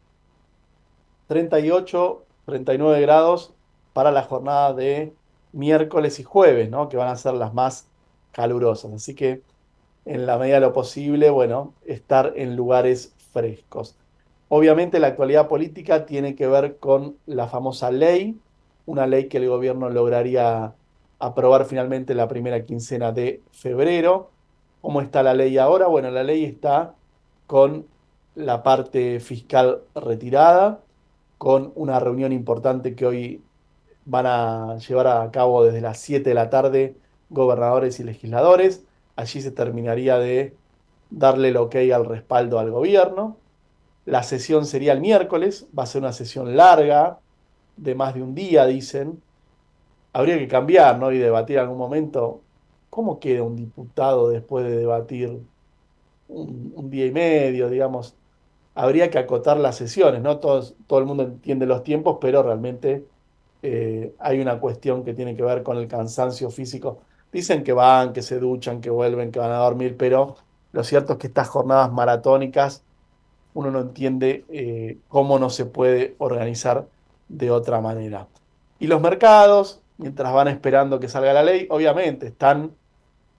38, 1.28 2.26
39 2.45 2.99
grados 2.99 3.53
para 3.93 4.12
la 4.12 4.24
jornada 4.24 4.74
de 4.74 5.16
miércoles 5.53 6.20
y 6.20 6.24
jueves, 6.24 6.70
¿no? 6.70 6.89
Que 6.89 6.97
van 6.97 7.08
a 7.08 7.16
ser 7.16 7.36
las 7.36 7.53
más 7.53 7.88
calurosas. 8.34 8.91
Así 8.91 9.16
que 9.16 9.43
en 10.03 10.26
la 10.26 10.38
medida 10.38 10.55
de 10.55 10.62
lo 10.62 10.74
posible, 10.74 11.30
bueno, 11.30 11.74
estar 11.86 12.34
en 12.36 12.58
lugares 12.58 13.16
frescos. 13.32 13.95
Obviamente 14.50 15.00
la 15.00 15.08
actualidad 15.08 15.48
política 15.48 16.06
tiene 16.06 16.36
que 16.36 16.48
ver 16.48 16.78
con 16.78 17.18
la 17.26 17.48
famosa 17.48 17.91
ley, 17.91 18.39
una 18.86 19.06
ley 19.06 19.28
que 19.28 19.38
el 19.38 19.50
gobierno 19.50 19.89
lograría 19.89 20.74
aprobar 21.20 21.66
finalmente 21.66 22.14
la 22.14 22.28
primera 22.28 22.64
quincena 22.64 23.12
de 23.12 23.41
febrero. 23.52 24.30
¿Cómo 24.82 25.02
está 25.02 25.24
la 25.24 25.34
ley 25.34 25.58
ahora? 25.58 25.88
Bueno, 25.88 26.12
la 26.12 26.24
ley 26.24 26.45
está 26.45 26.95
con 27.45 27.88
la 28.36 28.64
parte 28.64 29.20
fiscal 29.20 29.82
retirada, 29.95 30.80
con 31.38 31.72
una 31.76 32.00
reunión 32.00 32.32
importante 32.32 32.95
que 32.95 33.06
hoy 33.06 33.41
van 34.06 34.26
a 34.28 34.78
llevar 34.78 35.08
a 35.08 35.30
cabo 35.32 35.66
desde 35.66 35.82
las 35.82 36.00
7 36.00 36.30
de 36.30 36.36
la 36.36 36.50
tarde 36.50 36.95
gobernadores 37.30 38.00
y 38.00 38.04
legisladores. 38.04 38.86
Allí 39.16 39.41
se 39.41 39.52
terminaría 39.52 40.18
de 40.18 40.56
darle 41.10 41.50
el 41.50 41.58
ok 41.58 41.76
al 41.93 42.06
respaldo 42.06 42.60
al 42.60 42.72
gobierno. 42.72 43.38
La 44.08 44.24
sesión 44.24 44.66
sería 44.66 44.93
el 44.93 45.01
miércoles, 45.01 45.68
va 45.78 45.84
a 45.84 45.86
ser 45.86 46.01
una 46.01 46.14
sesión 46.14 46.55
larga, 46.55 47.20
de 47.76 47.93
más 47.93 48.14
de 48.14 48.24
un 48.24 48.34
día, 48.34 48.66
dicen. 48.66 49.22
Habría 50.14 50.38
que 50.38 50.47
cambiar, 50.47 50.97
¿no? 50.97 51.12
Y 51.12 51.18
debatir 51.18 51.58
en 51.58 51.64
algún 51.64 51.78
momento 51.78 52.39
cómo 52.89 53.20
queda 53.20 53.43
un 53.43 53.58
diputado 53.58 54.30
después 54.30 54.64
de 54.64 54.78
debatir 54.78 55.41
un, 56.30 56.89
día 56.89 57.05
y 57.05 57.12
medio, 57.12 57.70
digamos. 57.70 58.16
Habría 58.76 59.10
que 59.10 59.20
acotar 59.20 59.58
las 59.58 59.76
sesiones, 59.76 60.22
¿no? 60.22 60.38
Todo 60.38 60.99
el 60.99 61.05
mundo 61.05 61.24
entiende 61.24 61.66
los 61.66 61.84
tiempos, 61.84 62.18
pero 62.22 62.41
realmente 62.43 63.05
eh, 63.62 64.16
hay 64.20 64.39
una 64.39 64.58
cuestión 64.62 65.03
que 65.03 65.14
tiene 65.14 65.36
que 65.36 65.43
ver 65.43 65.64
con 65.64 65.76
el 65.76 65.89
cansancio 65.89 66.49
físico. 66.49 66.99
Dicen 67.34 67.62
que 67.62 67.74
van, 67.74 68.14
que 68.14 68.22
se 68.22 68.39
duchan, 68.39 68.80
que 68.80 68.89
vuelven, 68.89 69.34
que 69.34 69.39
van 69.39 69.51
a 69.51 69.58
dormir, 69.58 69.97
pero 69.97 70.38
lo 70.72 70.86
cierto 70.86 71.14
es 71.14 71.20
que 71.20 71.28
estas 71.28 71.49
jornadas 71.49 71.91
maratónicas 71.91 72.86
uno 73.58 73.72
no 73.72 73.80
entiende 73.80 74.45
eh, 74.49 74.99
cómo 75.08 75.39
no 75.39 75.49
se 75.49 75.66
puede 75.66 76.14
organizar 76.20 76.86
de 77.28 77.49
otra 77.49 77.82
manera. 77.82 78.28
Y 78.78 78.86
los 78.86 79.01
mercados, 79.01 79.82
mientras 79.97 80.32
van 80.32 80.47
esperando 80.47 80.99
que 80.99 81.10
salga 81.10 81.34
la 81.34 81.41
ley. 81.41 81.66
Obviamente, 81.72 82.28
están 82.28 82.76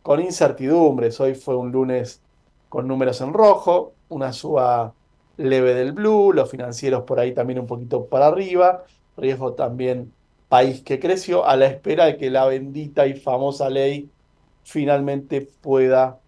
con 0.02 0.20
incertidumbres. 0.20 1.20
Hoy 1.20 1.36
fue 1.36 1.54
un 1.54 1.70
lunes 1.70 2.20
con 2.68 2.88
números 2.88 3.20
en 3.20 3.32
rojo, 3.32 3.92
una 4.08 4.32
suba 4.32 4.92
leve 5.36 5.72
del 5.74 5.92
blue, 5.92 6.32
los 6.32 6.50
financieros 6.50 7.04
por 7.04 7.20
ahí 7.20 7.32
también 7.32 7.60
un 7.60 7.68
poquito 7.68 8.06
para 8.06 8.26
arriba, 8.26 8.82
riesgo 9.16 9.52
también 9.52 10.12
país 10.48 10.82
que 10.82 10.98
creció, 10.98 11.46
a 11.46 11.56
la 11.56 11.66
espera 11.66 12.06
de 12.06 12.16
que 12.16 12.28
la 12.28 12.44
bendita 12.44 13.06
y 13.06 13.14
famosa 13.14 13.70
ley 13.70 14.10
finalmente 14.64 15.48
pueda 15.60 16.18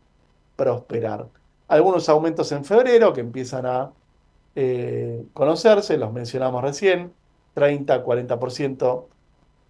prosperar. 0.54 1.26
Algunos 1.70 2.08
aumentos 2.08 2.50
en 2.50 2.64
febrero 2.64 3.12
que 3.12 3.20
empiezan 3.20 3.64
a 3.64 3.92
eh, 4.56 5.24
conocerse, 5.32 5.96
los 5.96 6.12
mencionamos 6.12 6.60
recién, 6.62 7.12
30, 7.54 8.04
40% 8.04 9.04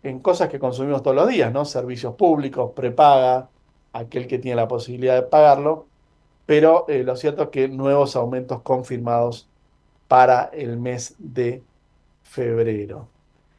en 0.03 0.20
cosas 0.20 0.48
que 0.48 0.59
consumimos 0.59 1.03
todos 1.03 1.14
los 1.14 1.28
días, 1.28 1.53
¿no? 1.53 1.66
Servicios 1.66 2.14
públicos, 2.14 2.72
prepaga, 2.74 3.51
aquel 3.92 4.26
que 4.26 4.38
tiene 4.38 4.57
la 4.57 4.66
posibilidad 4.66 5.14
de 5.14 5.24
pagarlo, 5.24 5.88
pero 6.46 6.86
eh, 6.88 7.03
lo 7.03 7.16
cierto 7.16 7.42
es 7.42 7.48
que 7.51 7.68
nuevos 7.68 8.16
aumentos 8.16 8.62
confirmados 8.62 9.46
para 10.09 10.44
el 10.55 10.78
mes 10.78 11.16
de 11.18 11.62
febrero. 12.22 13.09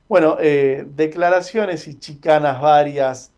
Bueno, 0.09 0.37
eh, 0.39 0.87
declaraciones 0.95 1.87
y 1.87 1.99
chicanas 1.99 2.59
varias 2.59 3.31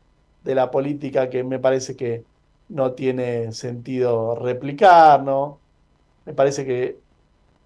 de 0.45 0.55
la 0.55 0.71
política 0.71 1.29
que 1.29 1.43
me 1.43 1.59
parece 1.59 1.97
que 1.97 2.23
no 2.67 2.93
tiene 2.93 3.51
sentido 3.53 4.35
replicar, 4.35 5.23
¿no? 5.23 5.63
Me 6.25 6.33
parece 6.33 6.65
que 6.65 7.03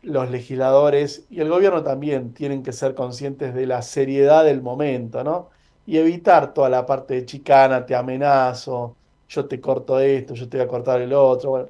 los 0.01 0.29
legisladores 0.31 1.27
y 1.29 1.41
el 1.41 1.49
gobierno 1.49 1.83
también 1.83 2.33
tienen 2.33 2.63
que 2.63 2.73
ser 2.73 2.95
conscientes 2.95 3.53
de 3.55 3.65
la 3.67 3.81
seriedad 3.81 4.45
del 4.45 4.61
momento, 4.61 5.23
¿no? 5.23 5.49
Y 5.85 5.97
evitar 5.97 6.53
toda 6.53 6.69
la 6.69 6.85
parte 6.85 7.15
de 7.15 7.25
chicana, 7.25 7.85
te 7.85 7.95
amenazo, 7.95 8.99
yo 9.27 9.47
te 9.47 9.61
corto 9.61 9.99
esto, 9.99 10.33
yo 10.35 10.49
te 10.49 10.57
voy 10.57 10.65
a 10.65 10.69
cortar 10.69 11.01
el 11.01 11.13
otro. 11.13 11.69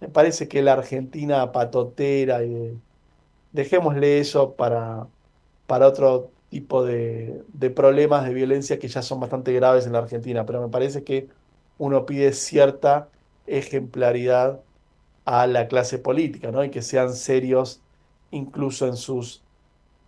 Me 0.00 0.08
parece 0.08 0.48
que 0.48 0.62
la 0.62 0.74
Argentina 0.74 1.52
patotera 1.52 2.44
y 2.44 2.82
dejémosle 3.52 4.20
eso 4.20 4.56
para, 4.56 5.08
para 5.66 5.88
otro 5.88 6.34
tipo 6.48 6.84
de, 6.84 7.44
de 7.48 7.70
problemas 7.70 8.24
de 8.26 8.34
violencia 8.34 8.78
que 8.78 8.88
ya 8.88 9.02
son 9.02 9.20
bastante 9.20 9.52
graves 9.52 9.86
en 9.86 9.92
la 9.92 10.00
Argentina, 10.00 10.46
pero 10.46 10.62
me 10.62 10.68
parece 10.70 11.04
que 11.04 11.30
uno 11.80 12.04
pide 12.04 12.34
cierta 12.34 13.08
ejemplaridad 13.46 14.60
a 15.24 15.46
la 15.46 15.66
clase 15.66 15.98
política, 15.98 16.50
¿no? 16.50 16.62
Y 16.62 16.68
que 16.68 16.82
sean 16.82 17.14
serios 17.14 17.80
incluso 18.30 18.86
en 18.86 18.96
sus 18.96 19.42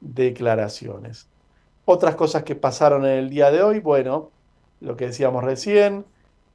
declaraciones. 0.03 1.29
Otras 1.87 2.15
cosas 2.15 2.43
que 2.43 2.57
pasaron 2.57 3.07
en 3.07 3.13
el 3.13 3.31
día 3.31 3.51
de 3.51 3.63
hoy, 3.63 3.81
bueno, 3.81 4.29
lo 4.83 4.99
que 4.99 5.07
decíamos 5.07 5.45
recién, 5.45 6.05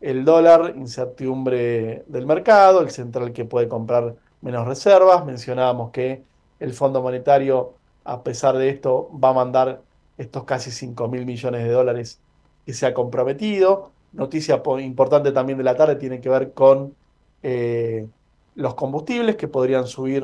el 0.01 0.24
dólar, 0.24 0.76
incertidumbre 0.78 2.03
del 2.05 2.28
mercado, 2.28 2.82
el 2.82 2.91
central 2.91 3.34
que 3.34 3.43
puede 3.43 3.68
comprar 3.68 4.13
menos 4.41 4.68
reservas, 4.68 5.26
mencionábamos 5.26 5.89
que 5.89 6.22
el 6.59 6.74
Fondo 6.74 7.01
Monetario, 7.01 7.74
a 8.03 8.22
pesar 8.22 8.55
de 8.55 8.70
esto, 8.70 9.09
va 9.11 9.30
a 9.30 9.34
mandar 9.34 9.82
estos 10.20 10.43
casi 10.43 10.70
5 10.70 11.07
mil 11.07 11.26
millones 11.26 11.63
de 11.63 11.72
dólares 11.72 12.20
que 12.68 12.74
se 12.74 12.86
ha 12.86 12.93
comprometido. 12.93 13.97
Noticia 14.18 14.63
importante 14.80 15.32
también 15.32 15.59
de 15.59 15.63
la 15.63 15.76
tarde 15.76 15.95
tiene 15.95 16.20
que 16.20 16.28
ver 16.28 16.51
con 16.53 16.95
eh, 17.43 18.07
los 18.55 18.74
combustibles 18.74 19.36
que 19.36 19.47
podrían 19.47 19.86
subir 19.86 20.24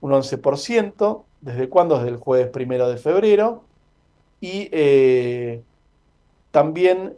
un 0.00 0.12
11%. 0.12 1.24
¿Desde 1.40 1.68
cuándo? 1.68 1.96
Desde 1.96 2.10
el 2.10 2.18
jueves 2.18 2.46
primero 2.50 2.88
de 2.88 2.98
febrero. 2.98 3.64
Y 4.40 4.68
eh, 4.70 5.60
también 6.52 7.16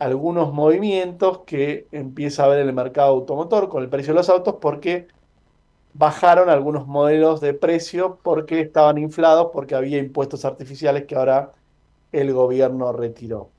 algunos 0.00 0.52
movimientos 0.52 1.42
que 1.46 1.86
empieza 1.92 2.42
a 2.44 2.48
ver 2.48 2.58
en 2.58 2.66
el 2.66 2.74
mercado 2.74 3.10
automotor 3.10 3.68
con 3.68 3.84
el 3.84 3.88
precio 3.88 4.14
de 4.14 4.18
los 4.18 4.28
autos 4.28 4.56
porque 4.60 5.06
bajaron 5.94 6.48
algunos 6.50 6.88
modelos 6.88 7.40
de 7.40 7.54
precio 7.54 8.18
porque 8.24 8.60
estaban 8.62 8.98
inflados 8.98 9.50
porque 9.52 9.76
había 9.76 9.98
impuestos 9.98 10.44
artificiales 10.44 11.04
que 11.04 11.14
ahora 11.14 11.52
el 12.10 12.32
gobierno 12.32 12.92
retiró. 12.92 13.51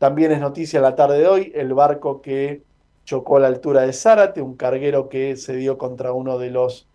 También 0.00 0.32
es 0.32 0.40
noticia 0.40 0.80
la 0.80 0.96
tarde 0.96 1.18
de 1.18 1.28
hoy 1.28 1.52
el 1.54 1.74
barco 1.74 2.22
que 2.22 2.62
chocó 3.04 3.36
a 3.36 3.40
la 3.40 3.48
altura 3.48 3.82
de 3.82 3.92
Zárate, 3.92 4.40
un 4.40 4.56
carguero 4.56 5.10
que 5.10 5.36
se 5.36 5.54
dio 5.56 5.76
contra 5.76 6.14
uno 6.14 6.38
de 6.38 6.48
los 6.48 6.88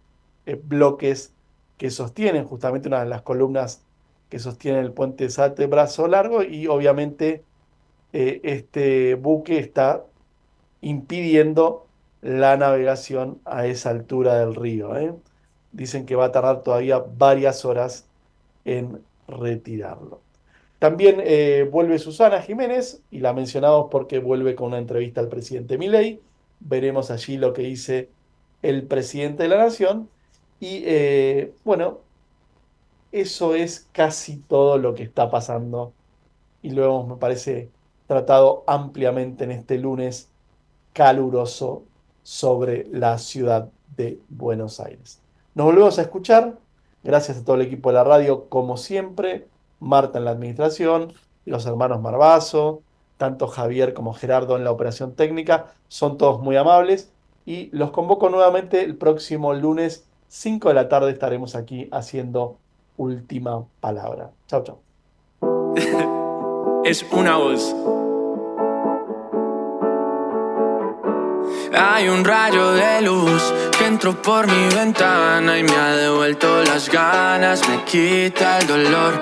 eh, 0.48 0.60
bloques 0.62 1.32
que 1.78 1.92
sostienen 1.92 2.46
justamente 2.46 2.88
una 2.88 3.02
de 3.04 3.10
las 3.10 3.22
columnas 3.22 3.84
que 4.28 4.40
sostienen 4.40 4.82
el 4.84 4.92
puente 4.92 5.30
Zárate 5.30 5.68
brazo 5.68 6.08
largo 6.08 6.42
y 6.42 6.66
obviamente 6.66 7.44
eh, 8.12 8.42
este 8.42 9.14
buque 9.14 9.60
está 9.60 10.04
impidiendo 10.82 11.86
la 12.24 12.58
navegación 12.58 13.40
a 13.46 13.68
esa 13.68 13.92
altura 13.92 14.40
del 14.40 14.56
río. 14.56 14.98
¿eh? 14.98 15.14
Dicen 15.74 16.08
que 16.08 16.16
va 16.16 16.26
a 16.26 16.32
tardar 16.32 16.64
todavía 16.64 17.04
varias 17.16 17.66
horas 17.66 18.08
en 18.66 19.00
retirarlo. 19.28 20.25
También 20.80 21.22
eh, 21.24 21.68
vuelve 21.72 22.00
Susana 22.00 22.42
Jiménez 22.42 23.02
y 23.10 23.20
la 23.20 23.34
mencionamos 23.34 23.88
porque 23.90 24.20
vuelve 24.20 24.56
con 24.56 24.68
una 24.68 24.78
entrevista 24.78 25.22
al 25.22 25.30
presidente 25.30 25.78
Milei. 25.78 26.22
Veremos 26.60 27.12
allí 27.12 27.38
lo 27.38 27.54
que 27.54 27.64
dice 27.64 28.10
el 28.62 28.84
presidente 28.84 29.44
de 29.44 29.50
la 29.50 29.58
nación. 29.58 30.10
Y 30.60 30.84
eh, 30.86 31.54
bueno, 31.64 32.00
eso 33.12 33.56
es 33.56 33.88
casi 33.92 34.38
todo 34.38 34.78
lo 34.78 34.94
que 34.94 35.04
está 35.04 35.30
pasando. 35.30 35.94
Y 36.62 36.72
luego 36.72 37.06
me 37.06 37.16
parece 37.16 37.70
tratado 38.08 38.64
ampliamente 38.68 39.44
en 39.44 39.52
este 39.52 39.78
lunes 39.78 40.30
caluroso 40.94 41.84
sobre 42.24 42.88
la 42.92 43.18
ciudad 43.18 43.70
de 43.96 44.20
Buenos 44.30 44.80
Aires. 44.80 45.22
Nos 45.54 45.68
volvemos 45.68 46.00
a 46.00 46.02
escuchar. 46.02 46.58
Gracias 47.04 47.38
a 47.38 47.46
todo 47.46 47.56
el 47.56 47.62
equipo 47.62 47.90
de 47.90 47.96
la 47.96 48.04
radio, 48.04 48.50
como 48.50 48.78
siempre. 48.78 49.48
Marta 49.80 50.18
en 50.18 50.26
la 50.26 50.32
administración, 50.32 51.14
los 51.46 51.66
hermanos 51.66 52.02
Marbazo, 52.02 52.82
tanto 53.18 53.48
Javier 53.48 53.94
como 53.94 54.14
Gerardo 54.14 54.58
en 54.58 54.64
la 54.64 54.72
operación 54.72 55.16
técnica. 55.16 55.74
Son 55.88 56.18
todos 56.18 56.42
muy 56.42 56.56
amables. 56.56 57.12
Y 57.46 57.70
los 57.72 57.92
convoco 57.92 58.30
nuevamente 58.30 58.84
el 58.84 58.98
próximo 58.98 59.54
lunes, 59.54 60.08
5 60.30 60.70
de 60.70 60.74
la 60.74 60.90
tarde, 60.90 61.12
estaremos 61.12 61.56
aquí 61.56 61.88
haciendo 61.92 62.58
última 62.98 63.64
palabra. 63.80 64.32
Chao, 64.48 64.64
chao. 64.64 64.80
es 66.86 67.06
una 67.12 67.38
voz. 67.38 67.76
Hay 71.78 72.08
un 72.08 72.24
rayo 72.24 72.72
de 72.72 73.02
luz 73.02 73.54
que 73.78 73.86
entró 73.86 74.22
por 74.22 74.48
mi 74.48 74.76
ventana 74.76 75.58
y 75.60 75.64
me 75.64 75.76
ha 75.76 75.96
devuelto 75.96 76.64
las 76.64 76.90
ganas, 76.90 77.68
me 77.68 77.84
quita 77.84 78.60
el 78.60 78.68
dolor. 78.68 79.22